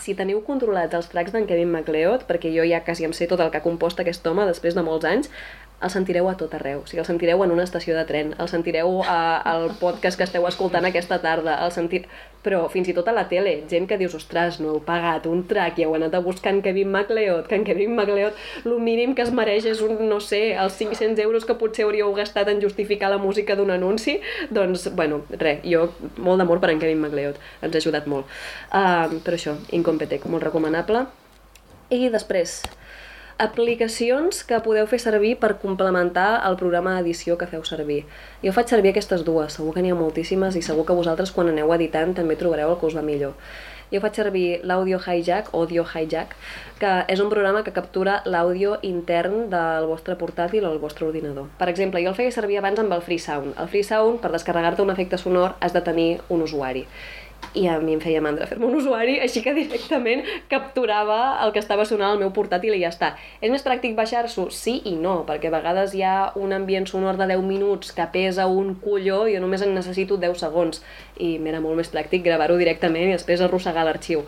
[0.00, 3.40] si teniu controlats els tracks d'en Kevin MacLeod, perquè jo ja quasi em sé tot
[3.40, 5.30] el que ha compost aquest home després de molts anys,
[5.80, 6.82] el sentireu a tot arreu.
[6.82, 10.26] O sigui, el sentireu en una estació de tren, el sentireu a, al podcast que
[10.26, 12.06] esteu escoltant aquesta tarda, el sentir...
[12.38, 15.42] però fins i tot a la tele, gent que dius, ostres, no heu pagat un
[15.50, 19.12] track i heu anat a buscar en Kevin MacLeod, que en Kevin MacLeod el mínim
[19.18, 22.62] que es mereix és un, no sé, els 500 euros que potser hauríeu gastat en
[22.62, 24.20] justificar la música d'un anunci,
[24.54, 28.30] doncs, bueno, res, jo, molt d'amor per en Kevin MacLeod, ens ha ajudat molt.
[28.70, 31.04] Uh, però això, Incompetech, molt recomanable.
[31.90, 32.62] I després,
[33.38, 38.02] aplicacions que podeu fer servir per complementar el programa d'edició que feu servir.
[38.42, 41.52] Jo faig servir aquestes dues, segur que n'hi ha moltíssimes i segur que vosaltres quan
[41.52, 43.38] aneu editant també trobareu el que us va millor.
[43.92, 46.34] Jo faig servir l'Audio Hijack, Audio Hijack,
[46.82, 51.46] que és un programa que captura l'àudio intern del vostre portàtil o el vostre ordinador.
[51.62, 53.54] Per exemple, jo el feia servir abans amb el Freesound.
[53.56, 56.84] El Freesound, per descarregar-te un efecte sonor, has de tenir un usuari
[57.54, 61.62] i a mi em feia mandra fer-me un usuari, així que directament capturava el que
[61.62, 63.14] estava sonant al meu portàtil i ja està.
[63.40, 64.48] És més pràctic baixar-s'ho?
[64.54, 68.06] Sí i no, perquè a vegades hi ha un ambient sonor de 10 minuts que
[68.12, 70.82] pesa un colló i jo només en necessito 10 segons
[71.16, 74.26] i m'era molt més pràctic gravar-ho directament i després arrossegar l'arxiu.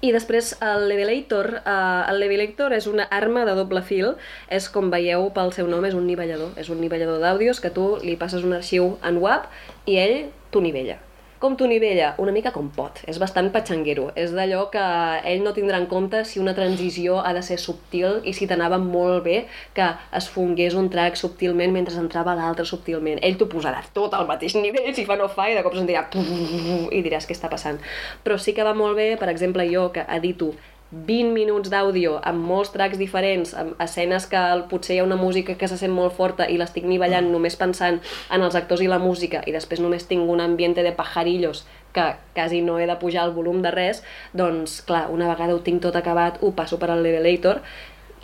[0.00, 4.14] I després el Levelator, eh, el Levelator és una arma de doble fil,
[4.48, 7.98] és com veieu pel seu nom, és un nivellador, és un nivellador d'àudios que tu
[8.00, 9.52] li passes un arxiu en WAP
[9.84, 10.18] i ell
[10.50, 11.02] t'ho nivella.
[11.40, 12.10] Com t'ho nivella?
[12.20, 12.98] Una mica com pot.
[13.08, 14.10] És bastant patxanguero.
[14.22, 14.82] És d'allò que
[15.30, 18.76] ell no tindrà en compte si una transició ha de ser subtil i si t'anava
[18.82, 19.36] molt bé
[19.72, 19.86] que
[20.18, 23.22] es fongués un track subtilment mentre entrava l'altre subtilment.
[23.24, 25.88] Ell t'ho posarà tot al mateix nivell, si fa no fa, i de cop se'n
[25.88, 27.80] dirà i diràs què està passant.
[28.20, 30.52] Però sí que va molt bé, per exemple, jo que edito
[30.90, 35.54] 20 minuts d'àudio amb molts tracks diferents, amb escenes que potser hi ha una música
[35.54, 37.34] que se sent molt forta i l'estic nivellant mm.
[37.36, 40.90] només pensant en els actors i la música i després només tinc un ambiente de
[40.92, 41.62] pajarillos
[41.94, 44.02] que quasi no he de pujar el volum de res,
[44.34, 47.62] doncs clar, una vegada ho tinc tot acabat, ho passo per al Levelator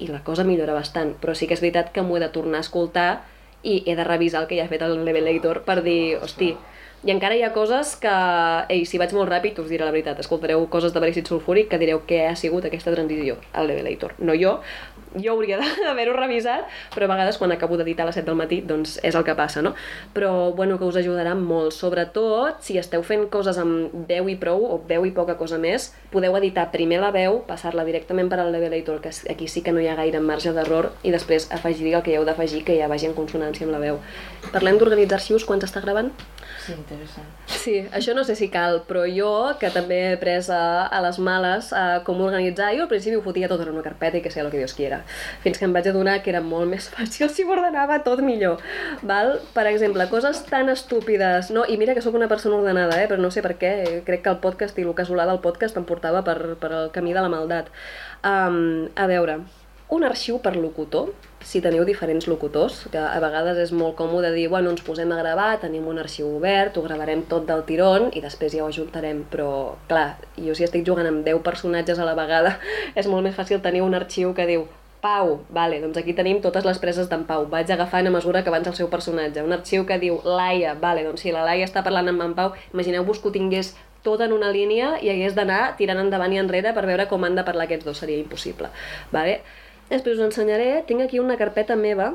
[0.03, 2.61] i la cosa millora bastant, però sí que és veritat que m'ho he de tornar
[2.63, 3.11] a escoltar
[3.63, 6.57] i he de revisar el que ja he fet al Levelator per dir, hosti,
[7.07, 8.13] i encara hi ha coses que,
[8.73, 11.79] ei, si vaig molt ràpid, us diré la veritat, escoltareu coses de verícid sulfúric que
[11.79, 14.17] direu què ha sigut aquesta transició al Levelator.
[14.19, 14.57] No jo,
[15.15, 18.59] jo hauria d'haver-ho revisat, però a vegades quan acabo d'editar a les 7 del matí,
[18.67, 19.77] doncs és el que passa, no?
[20.17, 21.77] Però, bueno, que us ajudarà molt.
[21.77, 25.93] Sobretot, si esteu fent coses amb veu i prou, o veu i poca cosa més,
[26.11, 29.79] podeu editar primer la veu, passar-la directament per al Levelator, que aquí sí que no
[29.79, 32.91] hi ha gaire marge d'error, i després afegir el que hi heu d'afegir, que ja
[32.91, 34.03] vagi en consonància amb la veu.
[34.51, 36.11] Parlem d'organitzar arxius quan s'està gravant?
[36.67, 37.27] Sí, interessant.
[37.47, 41.21] Sí, això no sé si cal, però jo, que també he pres a, a les
[41.23, 44.33] males a com organitzar, jo al principi ho fotia tot en una carpeta i que
[44.35, 45.05] sé el que Dios quiera
[45.45, 48.63] fins que em vaig adonar que era molt més fàcil si m'ordenava tot millor.
[49.07, 49.37] Val?
[49.55, 51.63] Per exemple, coses tan estúpides, no?
[51.69, 53.07] i mira que sóc una persona ordenada, eh?
[53.11, 53.73] però no sé per què,
[54.09, 57.15] crec que el podcast i el casolà del podcast em portava per, per el camí
[57.15, 57.71] de la maldat.
[58.27, 59.41] Um, a veure,
[59.89, 61.13] un arxiu per locutor,
[61.47, 65.19] si teniu diferents locutors, que a vegades és molt còmode dir, bueno, ens posem a
[65.21, 69.23] gravar, tenim un arxiu obert, ho gravarem tot del tirón i després ja ho ajuntarem,
[69.31, 72.57] però clar, jo si estic jugant amb 10 personatges a la vegada,
[72.99, 74.67] és molt més fàcil tenir un arxiu que diu
[75.07, 77.45] Pau, vale, doncs aquí tenim totes les preses d'en Pau.
[77.47, 79.45] Vaig agafant a mesura que avança el seu personatge.
[79.45, 82.57] Un arxiu que diu Laia, vale, doncs si la Laia està parlant amb en Pau,
[82.73, 86.73] imagineu-vos que ho tingués tot en una línia i hagués d'anar tirant endavant i enrere
[86.75, 88.73] per veure com han de parlar aquests dos, seria impossible.
[89.15, 89.41] Vale?
[89.91, 92.15] Després us ensenyaré, tinc aquí una carpeta meva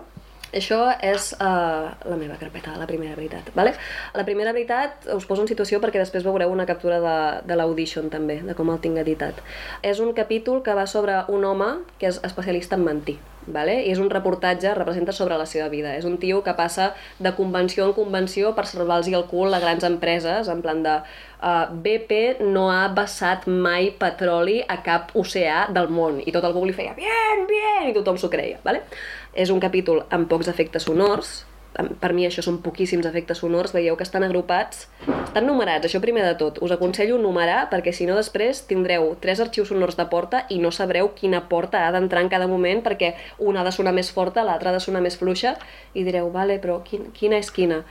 [0.52, 3.54] Això és uh, la meva carpeta, la primera veritat.
[3.56, 3.72] Vale?
[4.18, 7.18] La primera veritat us poso en situació perquè després veureu una captura de,
[7.48, 9.40] de l'audition també, de com el tinc editat.
[9.82, 13.20] És un capítol que va sobre un home que és especialista en mentir.
[13.48, 13.80] Vale?
[13.86, 15.96] I és un reportatge, representa sobre la seva vida.
[15.98, 19.84] És un tio que passa de convenció en convenció per salvar-los el cul a grans
[19.88, 25.90] empreses, en plan de uh, BP no ha vessat mai petroli a cap oceà del
[25.90, 26.22] món.
[26.26, 28.62] I tot el públic feia, bien, bien, i tothom s'ho creia.
[28.64, 28.86] Vale?
[29.34, 31.42] És un capítol amb pocs efectes sonors,
[31.74, 36.26] per mi això són poquíssims efectes sonors, veieu que estan agrupats, estan numerats, això primer
[36.26, 36.60] de tot.
[36.66, 40.74] Us aconsello numerar perquè si no després tindreu tres arxius sonors de porta i no
[40.76, 44.44] sabreu quina porta ha d'entrar en cada moment perquè una ha de sonar més forta,
[44.44, 45.56] l'altra ha de sonar més fluixa
[45.94, 47.84] i direu, vale, però quin, quina és quina?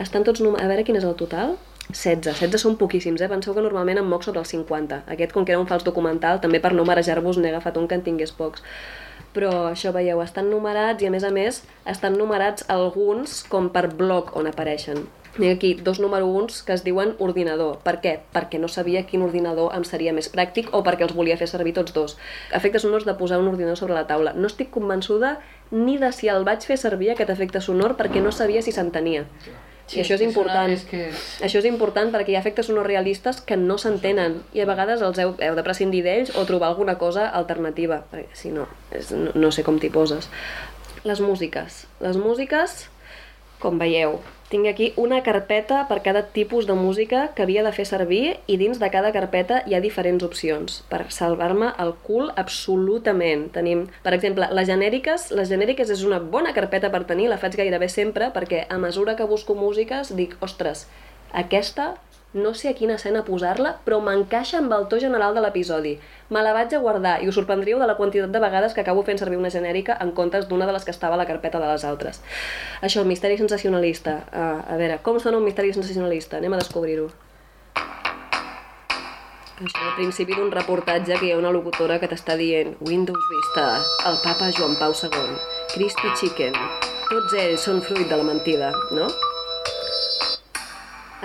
[0.00, 1.58] Estan tots numerats, a veure quin és el total?
[1.92, 2.40] 16.
[2.40, 3.28] 16 són poquíssims, eh?
[3.30, 5.04] Penseu que normalment em moc sobre els 50.
[5.12, 7.94] Aquest, com que era un fals documental, també per no marejar-vos n'he agafat un que
[7.94, 8.64] en tingués pocs
[9.36, 11.60] però això veieu, estan numerats i a més a més
[11.92, 15.04] estan numerats alguns com per bloc on apareixen.
[15.36, 17.76] Tinc aquí dos número uns que es diuen ordinador.
[17.84, 18.14] Per què?
[18.32, 21.74] Perquè no sabia quin ordinador em seria més pràctic o perquè els volia fer servir
[21.76, 22.16] tots dos.
[22.56, 24.32] Efectes sonors de posar un ordinador sobre la taula.
[24.32, 25.36] No estic convençuda
[25.70, 29.26] ni de si el vaig fer servir aquest efecte sonor perquè no sabia si s'entenia.
[29.86, 30.72] Sí, I això és important.
[30.72, 31.04] És que...
[31.46, 35.04] Això és important perquè hi ha efectes sonors realistes que no s'entenen i a vegades
[35.06, 39.12] els heu, heu de prescindir d'ells o trobar alguna cosa alternativa, perquè si no, és,
[39.14, 40.26] no, no sé com t'hi poses.
[41.06, 41.84] Les músiques.
[42.02, 42.80] Les músiques,
[43.62, 44.18] com veieu,
[44.50, 48.58] tinc aquí una carpeta per cada tipus de música que havia de fer servir i
[48.60, 53.48] dins de cada carpeta hi ha diferents opcions per salvar-me el cul absolutament.
[53.56, 55.30] Tenim, per exemple, les genèriques.
[55.34, 59.16] Les genèriques és una bona carpeta per tenir, la faig gairebé sempre perquè a mesura
[59.18, 60.86] que busco músiques dic, ostres,
[61.34, 61.96] aquesta
[62.36, 65.96] no sé a quina escena posar-la, però m'encaixa amb el to general de l'episodi.
[66.30, 69.02] Me la vaig a guardar i us sorprendríeu de la quantitat de vegades que acabo
[69.06, 71.70] fent servir una genèrica en comptes d'una de les que estava a la carpeta de
[71.72, 72.20] les altres.
[72.82, 74.18] Això, el misteri sensacionalista.
[74.32, 76.36] Uh, a veure, com sona un misteri sensacionalista?
[76.38, 77.08] Anem a descobrir-ho.
[79.56, 83.64] Això al principi d'un reportatge que hi ha una locutora que t'està dient Windows Vista,
[84.10, 85.38] el papa Joan Pau II,
[85.72, 86.60] Crispy Chicken,
[87.08, 89.08] tots ells són fruit de la mentida, no?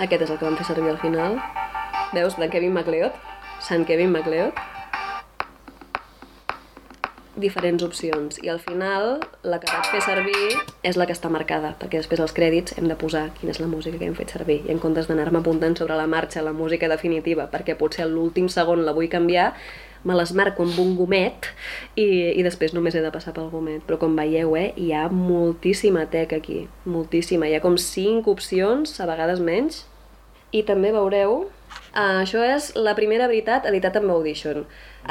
[0.02, 1.36] Aquest és el que vam fer servir al final.
[2.10, 3.14] Veus, de Kevin MacLeod?
[3.62, 4.56] Sant Kevin MacLeod?
[7.38, 8.40] Diferents opcions.
[8.42, 12.20] I al final, la que vaig fer servir és la que està marcada, perquè després
[12.20, 14.58] als crèdits hem de posar quina és la música que hem fet servir.
[14.66, 18.82] I en comptes d'anar-me apuntant sobre la marxa la música definitiva, perquè potser l'últim segon
[18.82, 19.52] la vull canviar,
[20.02, 21.46] me les marco amb un gomet
[21.94, 23.86] i, i després només he de passar pel gomet.
[23.86, 27.46] Però com veieu, eh, hi ha moltíssima tech aquí, moltíssima.
[27.46, 29.84] Hi ha com 5 opcions, a vegades menys,
[30.52, 31.44] i també veureu
[31.92, 34.62] Uh, això és la primera veritat editat amb Audition.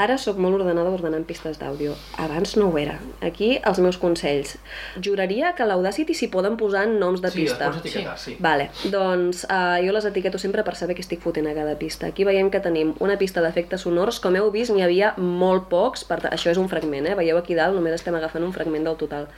[0.01, 1.91] Ara sóc molt ordenada ordenant pistes d'àudio.
[2.17, 2.95] Abans no ho era.
[3.21, 4.55] Aquí els meus consells.
[4.97, 7.67] Juraria que a l'Audacity s'hi poden posar noms de Sí, les pista.
[7.69, 8.35] pots etiquetar, sí.
[8.39, 12.07] Vale, doncs uh, jo les etiqueto sempre per saber què estic fotent a cada pista.
[12.09, 16.03] Aquí veiem que tenim una pista d'efectes sonors, com heu vist n'hi havia molt pocs,
[16.03, 17.15] per això és un fragment, eh?
[17.15, 19.29] veieu aquí dalt només estem agafant un fragment del total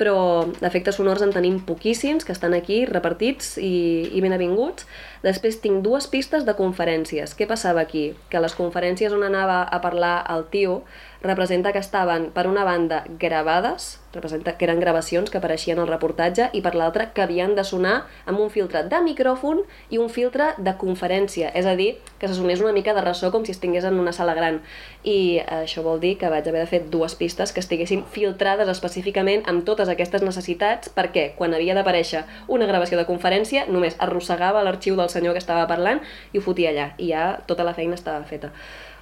[0.00, 4.88] però d'efectes sonors en tenim poquíssims, que estan aquí repartits i, i ben avinguts.
[5.20, 7.36] Després tinc dues pistes de conferències.
[7.36, 8.14] Què passava aquí?
[8.32, 10.80] Que les conferències on anava a parlar el tio
[11.22, 16.48] representa que estaven, per una banda, gravades, representa que eren gravacions que apareixien al reportatge,
[16.56, 19.62] i per l'altra que havien de sonar amb un filtre de micròfon
[19.92, 23.30] i un filtre de conferència, és a dir, que se sonés una mica de ressò
[23.30, 24.60] com si estigués en una sala gran.
[25.04, 29.44] I això vol dir que vaig haver de fer dues pistes que estiguessin filtrades específicament
[29.46, 34.96] amb totes aquestes necessitats, perquè quan havia d'aparèixer una gravació de conferència només arrossegava l'arxiu
[34.96, 36.00] del senyor que estava parlant
[36.32, 38.50] i ho fotia allà, i ja tota la feina estava feta.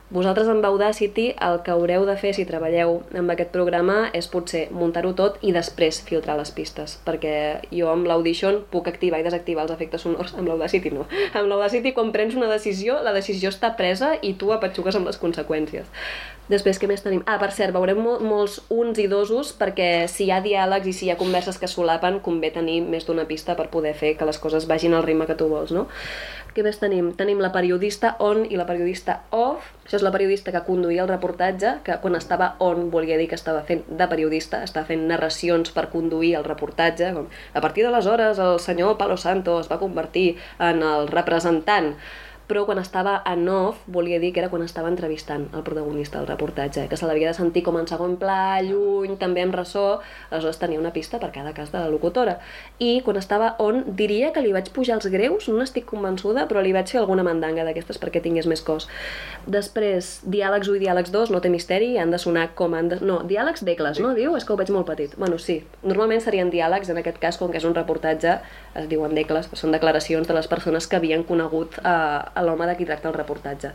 [0.08, 4.62] Vosaltres amb Audacity el que haureu de fer si treballeu amb aquest programa és potser
[4.72, 7.34] muntar-ho tot i després filtrar les pistes, perquè
[7.68, 11.04] jo amb l'Audition puc activar i desactivar els efectes sonors, amb l'Audacity no.
[11.36, 15.20] Amb l'Audacity quan prens una decisió, la decisió està presa i tu apatxugues amb les
[15.20, 15.92] conseqüències.
[16.48, 17.20] Després, què més tenim?
[17.28, 20.94] Ah, per cert, veurem mo molts uns i dosos perquè si hi ha diàlegs i
[20.96, 24.28] si hi ha converses que solapen, convé tenir més d'una pista per poder fer que
[24.28, 25.84] les coses vagin al ritme que tu vols, no?
[26.56, 27.10] Què més tenim?
[27.18, 29.66] Tenim la periodista on i la periodista off.
[29.84, 33.36] Això és la periodista que conduïa el reportatge, que quan estava on volia dir que
[33.36, 37.12] estava fent de periodista, estava fent narracions per conduir el reportatge.
[37.52, 41.92] A partir d'aleshores el senyor Palo Santo es va convertir en el representant
[42.48, 46.28] però quan estava en off volia dir que era quan estava entrevistant el protagonista del
[46.30, 50.58] reportatge, que se l'havia de sentir com en segon pla, lluny, també amb ressò, aleshores
[50.58, 52.38] tenia una pista per cada cas de la locutora.
[52.80, 56.62] I quan estava on, diria que li vaig pujar els greus, no n'estic convençuda, però
[56.64, 58.88] li vaig fer alguna mandanga d'aquestes perquè tingués més cos.
[59.46, 63.00] Després, diàlegs 1 i diàlegs 2, no té misteri, han de sonar com han de...
[63.04, 64.36] No, diàlegs d'egles, no, diu?
[64.38, 65.14] És que ho veig molt petit.
[65.20, 68.38] Bueno, sí, normalment serien diàlegs, en aquest cas, com que és un reportatge,
[68.78, 72.76] es diuen d'egles, són declaracions de les persones que havien conegut eh, a l'home de
[72.78, 73.72] qui tracta el reportatge.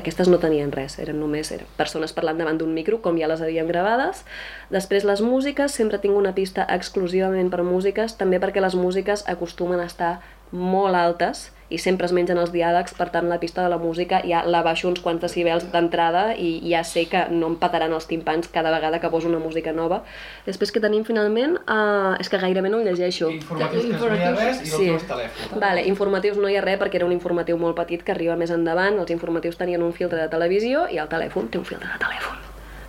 [0.00, 3.44] Aquestes no tenien res, eren només eren persones parlant davant d'un micro, com ja les
[3.44, 4.24] havíem gravades.
[4.72, 9.84] Després, les músiques, sempre tinc una pista exclusivament per músiques, també perquè les músiques acostumen
[9.84, 10.12] a estar
[10.52, 14.22] molt altes i sempre es mengen els diàlegs, per tant la pista de la música
[14.24, 18.06] ja la baixo uns quants decibels d'entrada i ja sé que no em petaran els
[18.08, 20.00] timpans cada vegada que poso una música nova.
[20.46, 23.28] Després que tenim finalment, uh, és que gairebé no ho llegeixo.
[23.36, 24.90] Informatius que no hi ha res i Sí.
[25.12, 25.60] telèfon.
[25.60, 28.50] Vale, informatius no hi ha res perquè era un informatiu molt petit que arriba més
[28.50, 28.98] endavant.
[28.98, 32.36] Els informatius tenien un filtre de televisió i el telèfon té un filtre de telèfon.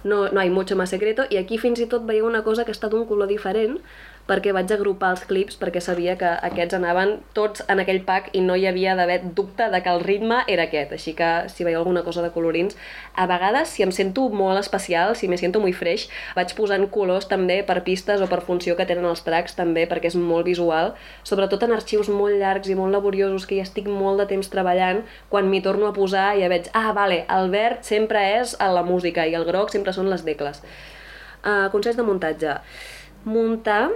[0.05, 2.63] No, no hi ha mucho más secreto i aquí fins i tot veieu una cosa
[2.63, 3.81] que ha estat un color diferent
[4.29, 8.43] perquè vaig agrupar els clips perquè sabia que aquests anaven tots en aquell pack i
[8.45, 11.81] no hi havia d'haver dubte de que el ritme era aquest, així que si veieu
[11.81, 12.77] alguna cosa de colorins,
[13.15, 16.07] a vegades si em sento molt especial, si me siento muy fresh,
[16.37, 20.11] vaig posant colors també per pistes o per funció que tenen els tracks també perquè
[20.13, 24.21] és molt visual, sobretot en arxius molt llargs i molt laboriosos que hi estic molt
[24.21, 25.01] de temps treballant,
[25.33, 28.85] quan m'hi torno a posar ja veig, ah, vale, el verd sempre és a la
[28.85, 30.61] música i el groc sempre són les decles.
[31.39, 32.55] Uh, consells de muntatge.
[33.25, 33.89] Muntar,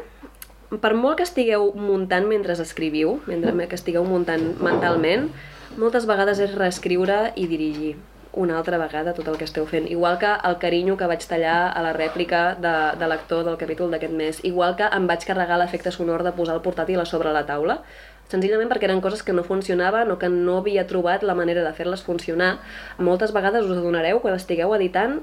[0.81, 5.29] per molt que estigueu muntant mentre escriviu, mentre que estigueu muntant mentalment,
[5.77, 7.93] moltes vegades és reescriure i dirigir
[8.33, 9.85] una altra vegada tot el que esteu fent.
[9.89, 13.93] Igual que el carinyo que vaig tallar a la rèplica de, de l'actor del capítol
[13.93, 14.41] d'aquest mes.
[14.43, 17.83] Igual que em vaig carregar l'efecte sonor de posar el portàtil a sobre la taula.
[18.31, 21.73] Senzillament perquè eren coses que no funcionaven o que no havia trobat la manera de
[21.77, 22.57] fer-les funcionar.
[22.97, 25.21] Moltes vegades us adonareu quan estigueu editant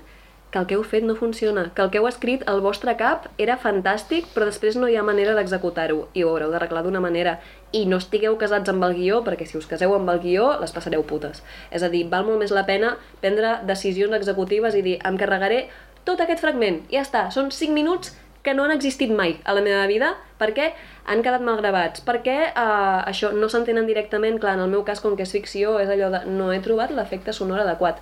[0.50, 3.28] que el que heu fet no funciona, que el que heu escrit al vostre cap
[3.38, 7.38] era fantàstic, però després no hi ha manera d'executar-ho i ho haureu d'arreglar d'una manera.
[7.72, 10.74] I no estigueu casats amb el guió, perquè si us caseu amb el guió, les
[10.74, 11.44] passareu putes.
[11.70, 15.68] És a dir, val molt més la pena prendre decisions executives i dir, em carregaré
[16.04, 19.60] tot aquest fragment, ja està, són 5 minuts que no han existit mai a la
[19.60, 20.70] meva vida perquè
[21.04, 25.02] han quedat mal gravats, perquè uh, això no s'entenen directament, clar, en el meu cas,
[25.04, 28.00] com que és ficció, és allò de no he trobat l'efecte sonor adequat.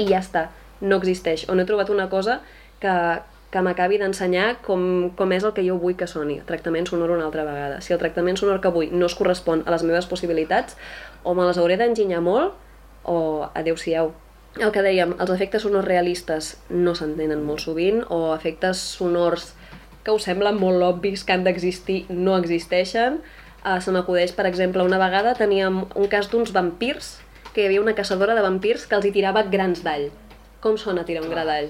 [0.00, 0.46] I ja està,
[0.80, 2.40] no existeix, o no he trobat una cosa
[2.80, 2.92] que,
[3.50, 7.26] que m'acabi d'ensenyar com, com és el que jo vull que soni, tractament sonor una
[7.28, 7.80] altra vegada.
[7.80, 10.76] Si el tractament sonor que vull no es correspon a les meves possibilitats,
[11.24, 12.54] o me les hauré d'enginyar molt,
[13.06, 14.12] o adeu-siau.
[14.56, 19.52] El que dèiem, els efectes sonors realistes no s'entenen molt sovint, o efectes sonors
[20.06, 23.20] que us semblen molt obvis que han d'existir no existeixen.
[23.66, 27.16] Uh, se m'acudeix, per exemple, una vegada teníem un cas d'uns vampirs,
[27.52, 30.10] que hi havia una caçadora de vampirs que els hi tirava grans d'all.
[30.66, 31.68] Com sona tirar un gra d'all?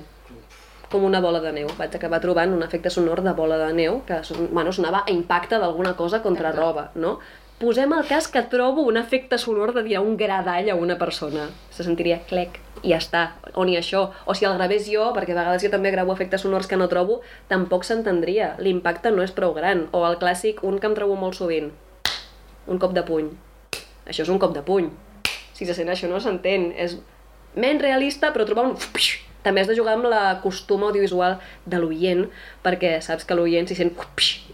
[0.88, 1.70] com una bola de neu.
[1.76, 4.20] Vaig acabar trobant un efecte sonor de bola de neu que
[4.52, 7.18] bueno, sonava a impacte d'alguna cosa contra roba, no?
[7.58, 10.98] Posem el cas que trobo un efecte sonor de tirar un gra d'all a una
[11.00, 11.48] persona.
[11.72, 13.22] Se sentiria clec i ja està.
[13.54, 14.10] O ni això.
[14.24, 16.88] O si el gravés jo, perquè a vegades jo també gravo efectes sonors que no
[16.92, 18.54] trobo, tampoc s'entendria.
[18.60, 19.86] L'impacte no és prou gran.
[19.92, 21.72] O el clàssic, un que em trobo molt sovint.
[22.68, 23.32] Un cop de puny.
[24.06, 24.92] Això és un cop de puny.
[25.56, 26.70] Si se sent això no s'entén.
[26.76, 26.98] És
[27.56, 28.76] menys realista, però trobar un...
[29.46, 31.36] També has de jugar amb la costum audiovisual
[31.70, 32.24] de l'oient,
[32.64, 33.94] perquè saps que l'oient si sent...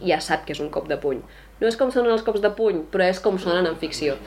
[0.04, 1.22] ja sap que és un cop de puny.
[1.60, 4.18] No és com sonen els cops de puny, però és com sonen en ficció.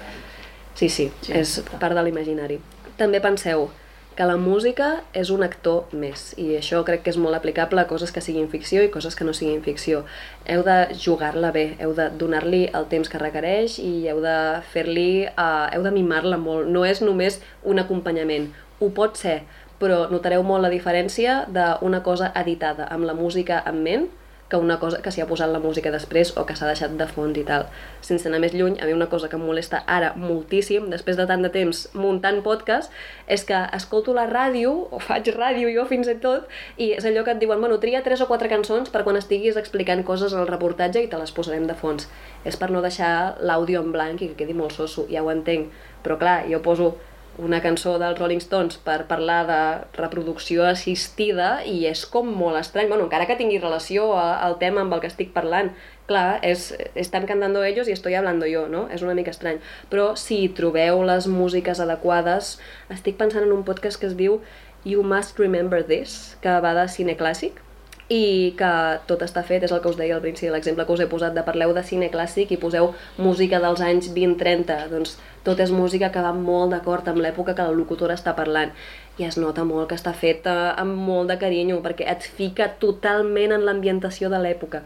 [0.75, 2.59] Sí, sí, és part de l'imaginari.
[2.97, 3.69] També penseu
[4.15, 7.87] que la música és un actor més, i això crec que és molt aplicable a
[7.89, 10.05] coses que siguin ficció i coses que no siguin ficció.
[10.47, 14.37] Heu de jugar-la bé, heu de donar-li el temps que requereix i heu de
[14.71, 16.71] fer-li, uh, heu de mimar-la molt.
[16.71, 19.41] No és només un acompanyament, ho pot ser,
[19.79, 24.07] però notareu molt la diferència d'una cosa editada amb la música en ment
[24.49, 27.07] que una cosa que s'hi ha posat la música després o que s'ha deixat de
[27.09, 27.65] fons i tal.
[28.05, 31.25] Sense anar més lluny, a mi una cosa que em molesta ara moltíssim, després de
[31.25, 32.93] tant de temps muntant podcast,
[33.25, 36.45] és que escolto la ràdio, o faig ràdio jo fins i tot,
[36.77, 39.57] i és allò que et diuen, bueno, tria tres o quatre cançons per quan estiguis
[39.57, 42.05] explicant coses al reportatge i te les posarem de fons.
[42.45, 45.73] És per no deixar l'àudio en blanc i que quedi molt soso, ja ho entenc.
[46.05, 46.93] Però clar, jo poso
[47.37, 49.59] una cançó dels Rolling Stones per parlar de
[49.97, 54.85] reproducció assistida i és com molt estrany, bueno, encara que tingui relació a, al tema
[54.85, 55.73] amb el que estic parlant,
[56.07, 58.85] clar, és, estan cantando ellos i estoy hablando yo, no?
[58.93, 59.59] És una mica estrany.
[59.91, 62.55] Però si trobeu les músiques adequades,
[62.93, 64.39] estic pensant en un podcast que es diu
[64.85, 67.64] You Must Remember This, que va de cine clàssic,
[68.09, 68.71] i que
[69.09, 71.33] tot està fet, és el que us deia al principi, l'exemple que us he posat
[71.33, 76.11] de parleu de cine clàssic i poseu música dels anys 20-30, doncs tot és música
[76.13, 78.73] que va molt d'acord amb l'època que la locutora està parlant.
[79.17, 83.55] I es nota molt que està feta amb molt de carinyo perquè et fica totalment
[83.55, 84.83] en l'ambientació de l'època.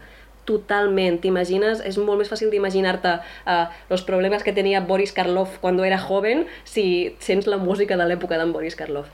[0.48, 5.78] Totalment, t'imagines, és molt més fàcil d'imaginar-te uh, els problemes que tenia Boris Karloff quan
[5.84, 9.12] era joven si sents la música de l'època d'en Boris Karloff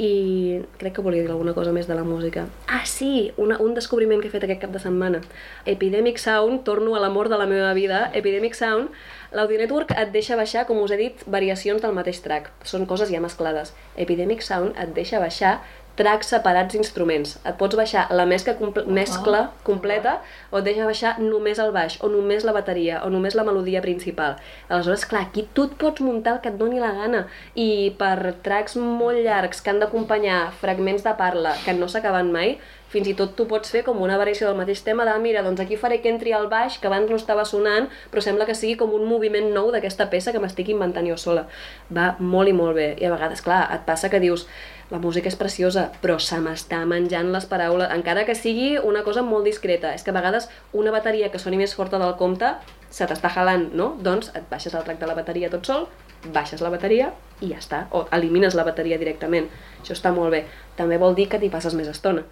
[0.00, 2.46] i crec que volia dir alguna cosa més de la música.
[2.72, 5.20] Ah, sí, una, un descobriment que he fet aquest cap de setmana.
[5.68, 8.88] Epidemic Sound, torno a l'amor de la meva vida, Epidemic Sound,
[9.36, 12.48] l'Audio Network et deixa baixar, com us he dit, variacions del mateix track.
[12.64, 13.74] Són coses ja mesclades.
[14.00, 15.58] Epidemic Sound et deixa baixar
[16.00, 17.36] tracks separats d'instruments.
[17.44, 20.16] Et pots baixar la mescla, comple mescla completa
[20.50, 23.84] o et deixa baixar només el baix, o només la bateria, o només la melodia
[23.84, 24.38] principal.
[24.68, 27.26] Aleshores, clar, aquí tu et pots muntar el que et doni la gana.
[27.54, 32.56] I per tracks molt llargs que han d'acompanyar fragments de parla que no s'acaben mai,
[32.90, 35.62] fins i tot tu pots fer com una variació del mateix tema de, mira, doncs
[35.62, 38.74] aquí faré que entri el baix, que abans no estava sonant, però sembla que sigui
[38.80, 41.46] com un moviment nou d'aquesta peça que m'estic inventant jo sola.
[41.94, 42.90] Va molt i molt bé.
[42.98, 44.46] I a vegades, clar, et passa que dius,
[44.90, 49.22] la música és preciosa, però se m'està menjant les paraules, encara que sigui una cosa
[49.22, 49.94] molt discreta.
[49.94, 52.56] És que a vegades una bateria que soni més forta del compte
[52.90, 53.92] se t'està jalant, no?
[54.02, 55.86] Doncs et baixes el trac de la bateria tot sol,
[56.34, 59.46] baixes la bateria i ja està, o elimines la bateria directament.
[59.78, 60.42] Això està molt bé.
[60.76, 62.26] També vol dir que t'hi passes més estona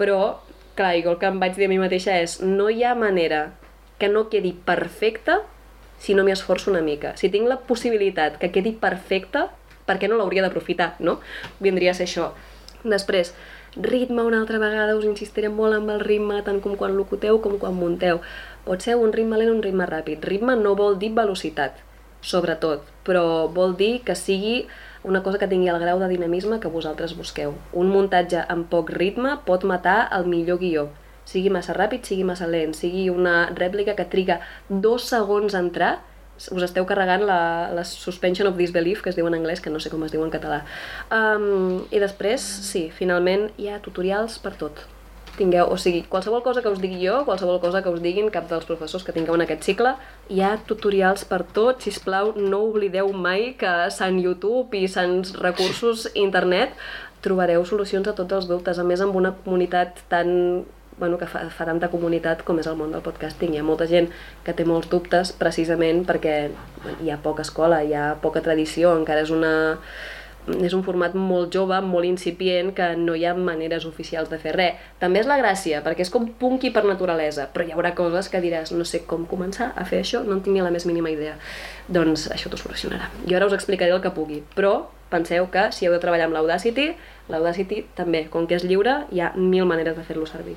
[0.00, 0.40] però,
[0.78, 3.50] clar, igual que em vaig dir a mi mateixa és no hi ha manera
[4.00, 5.42] que no quedi perfecta
[6.00, 7.12] si no m'hi esforço una mica.
[7.20, 9.50] Si tinc la possibilitat que quedi perfecta,
[9.84, 11.18] per què no l'hauria d'aprofitar, no?
[11.60, 12.30] Vindria a ser això.
[12.80, 13.34] Després,
[13.76, 17.58] ritme una altra vegada, us insistiré molt amb el ritme, tant com quan locuteu com
[17.60, 18.22] quan munteu.
[18.64, 20.24] Pot ser un ritme lent un ritme ràpid.
[20.24, 21.76] Ritme no vol dir velocitat,
[22.24, 24.62] sobretot, però vol dir que sigui
[25.02, 27.54] una cosa que tingui el grau de dinamisme que vosaltres busqueu.
[27.72, 30.88] Un muntatge amb poc ritme pot matar el millor guió.
[31.24, 35.92] Sigui massa ràpid, sigui massa lent, sigui una rèplica que triga dos segons a entrar,
[36.40, 37.40] us esteu carregant la,
[37.76, 40.24] la suspension of disbelief, que es diu en anglès, que no sé com es diu
[40.24, 40.62] en català.
[41.12, 44.88] Um, I després, sí, finalment hi ha tutorials per tot
[45.40, 48.48] tingueu, o sigui, qualsevol cosa que us digui jo, qualsevol cosa que us diguin cap
[48.50, 49.94] dels professors que tingueu en aquest cicle,
[50.28, 55.32] hi ha tutorials per tot, si plau no oblideu mai que sant YouTube i sants
[55.40, 56.76] recursos internet
[57.24, 60.30] trobareu solucions a tots els dubtes, a més amb una comunitat tan
[61.00, 63.54] bueno, que fa, fa tanta comunitat com és el món del podcasting.
[63.56, 64.10] Hi ha molta gent
[64.44, 66.34] que té molts dubtes precisament perquè
[66.82, 69.52] bueno, hi ha poca escola, hi ha poca tradició, encara és una
[70.48, 74.54] és un format molt jove, molt incipient, que no hi ha maneres oficials de fer
[74.56, 74.86] res.
[75.00, 78.40] També és la gràcia, perquè és com punky per naturalesa, però hi haurà coses que
[78.42, 81.12] diràs, no sé com començar a fer això, no en tinc ni la més mínima
[81.12, 81.36] idea.
[81.88, 83.10] Doncs això t'ho solucionarà.
[83.26, 86.38] Jo ara us explicaré el que pugui, però penseu que si heu de treballar amb
[86.38, 86.92] l'Audacity,
[87.28, 90.56] l'Audacity també, com que és lliure, hi ha mil maneres de fer-lo servir.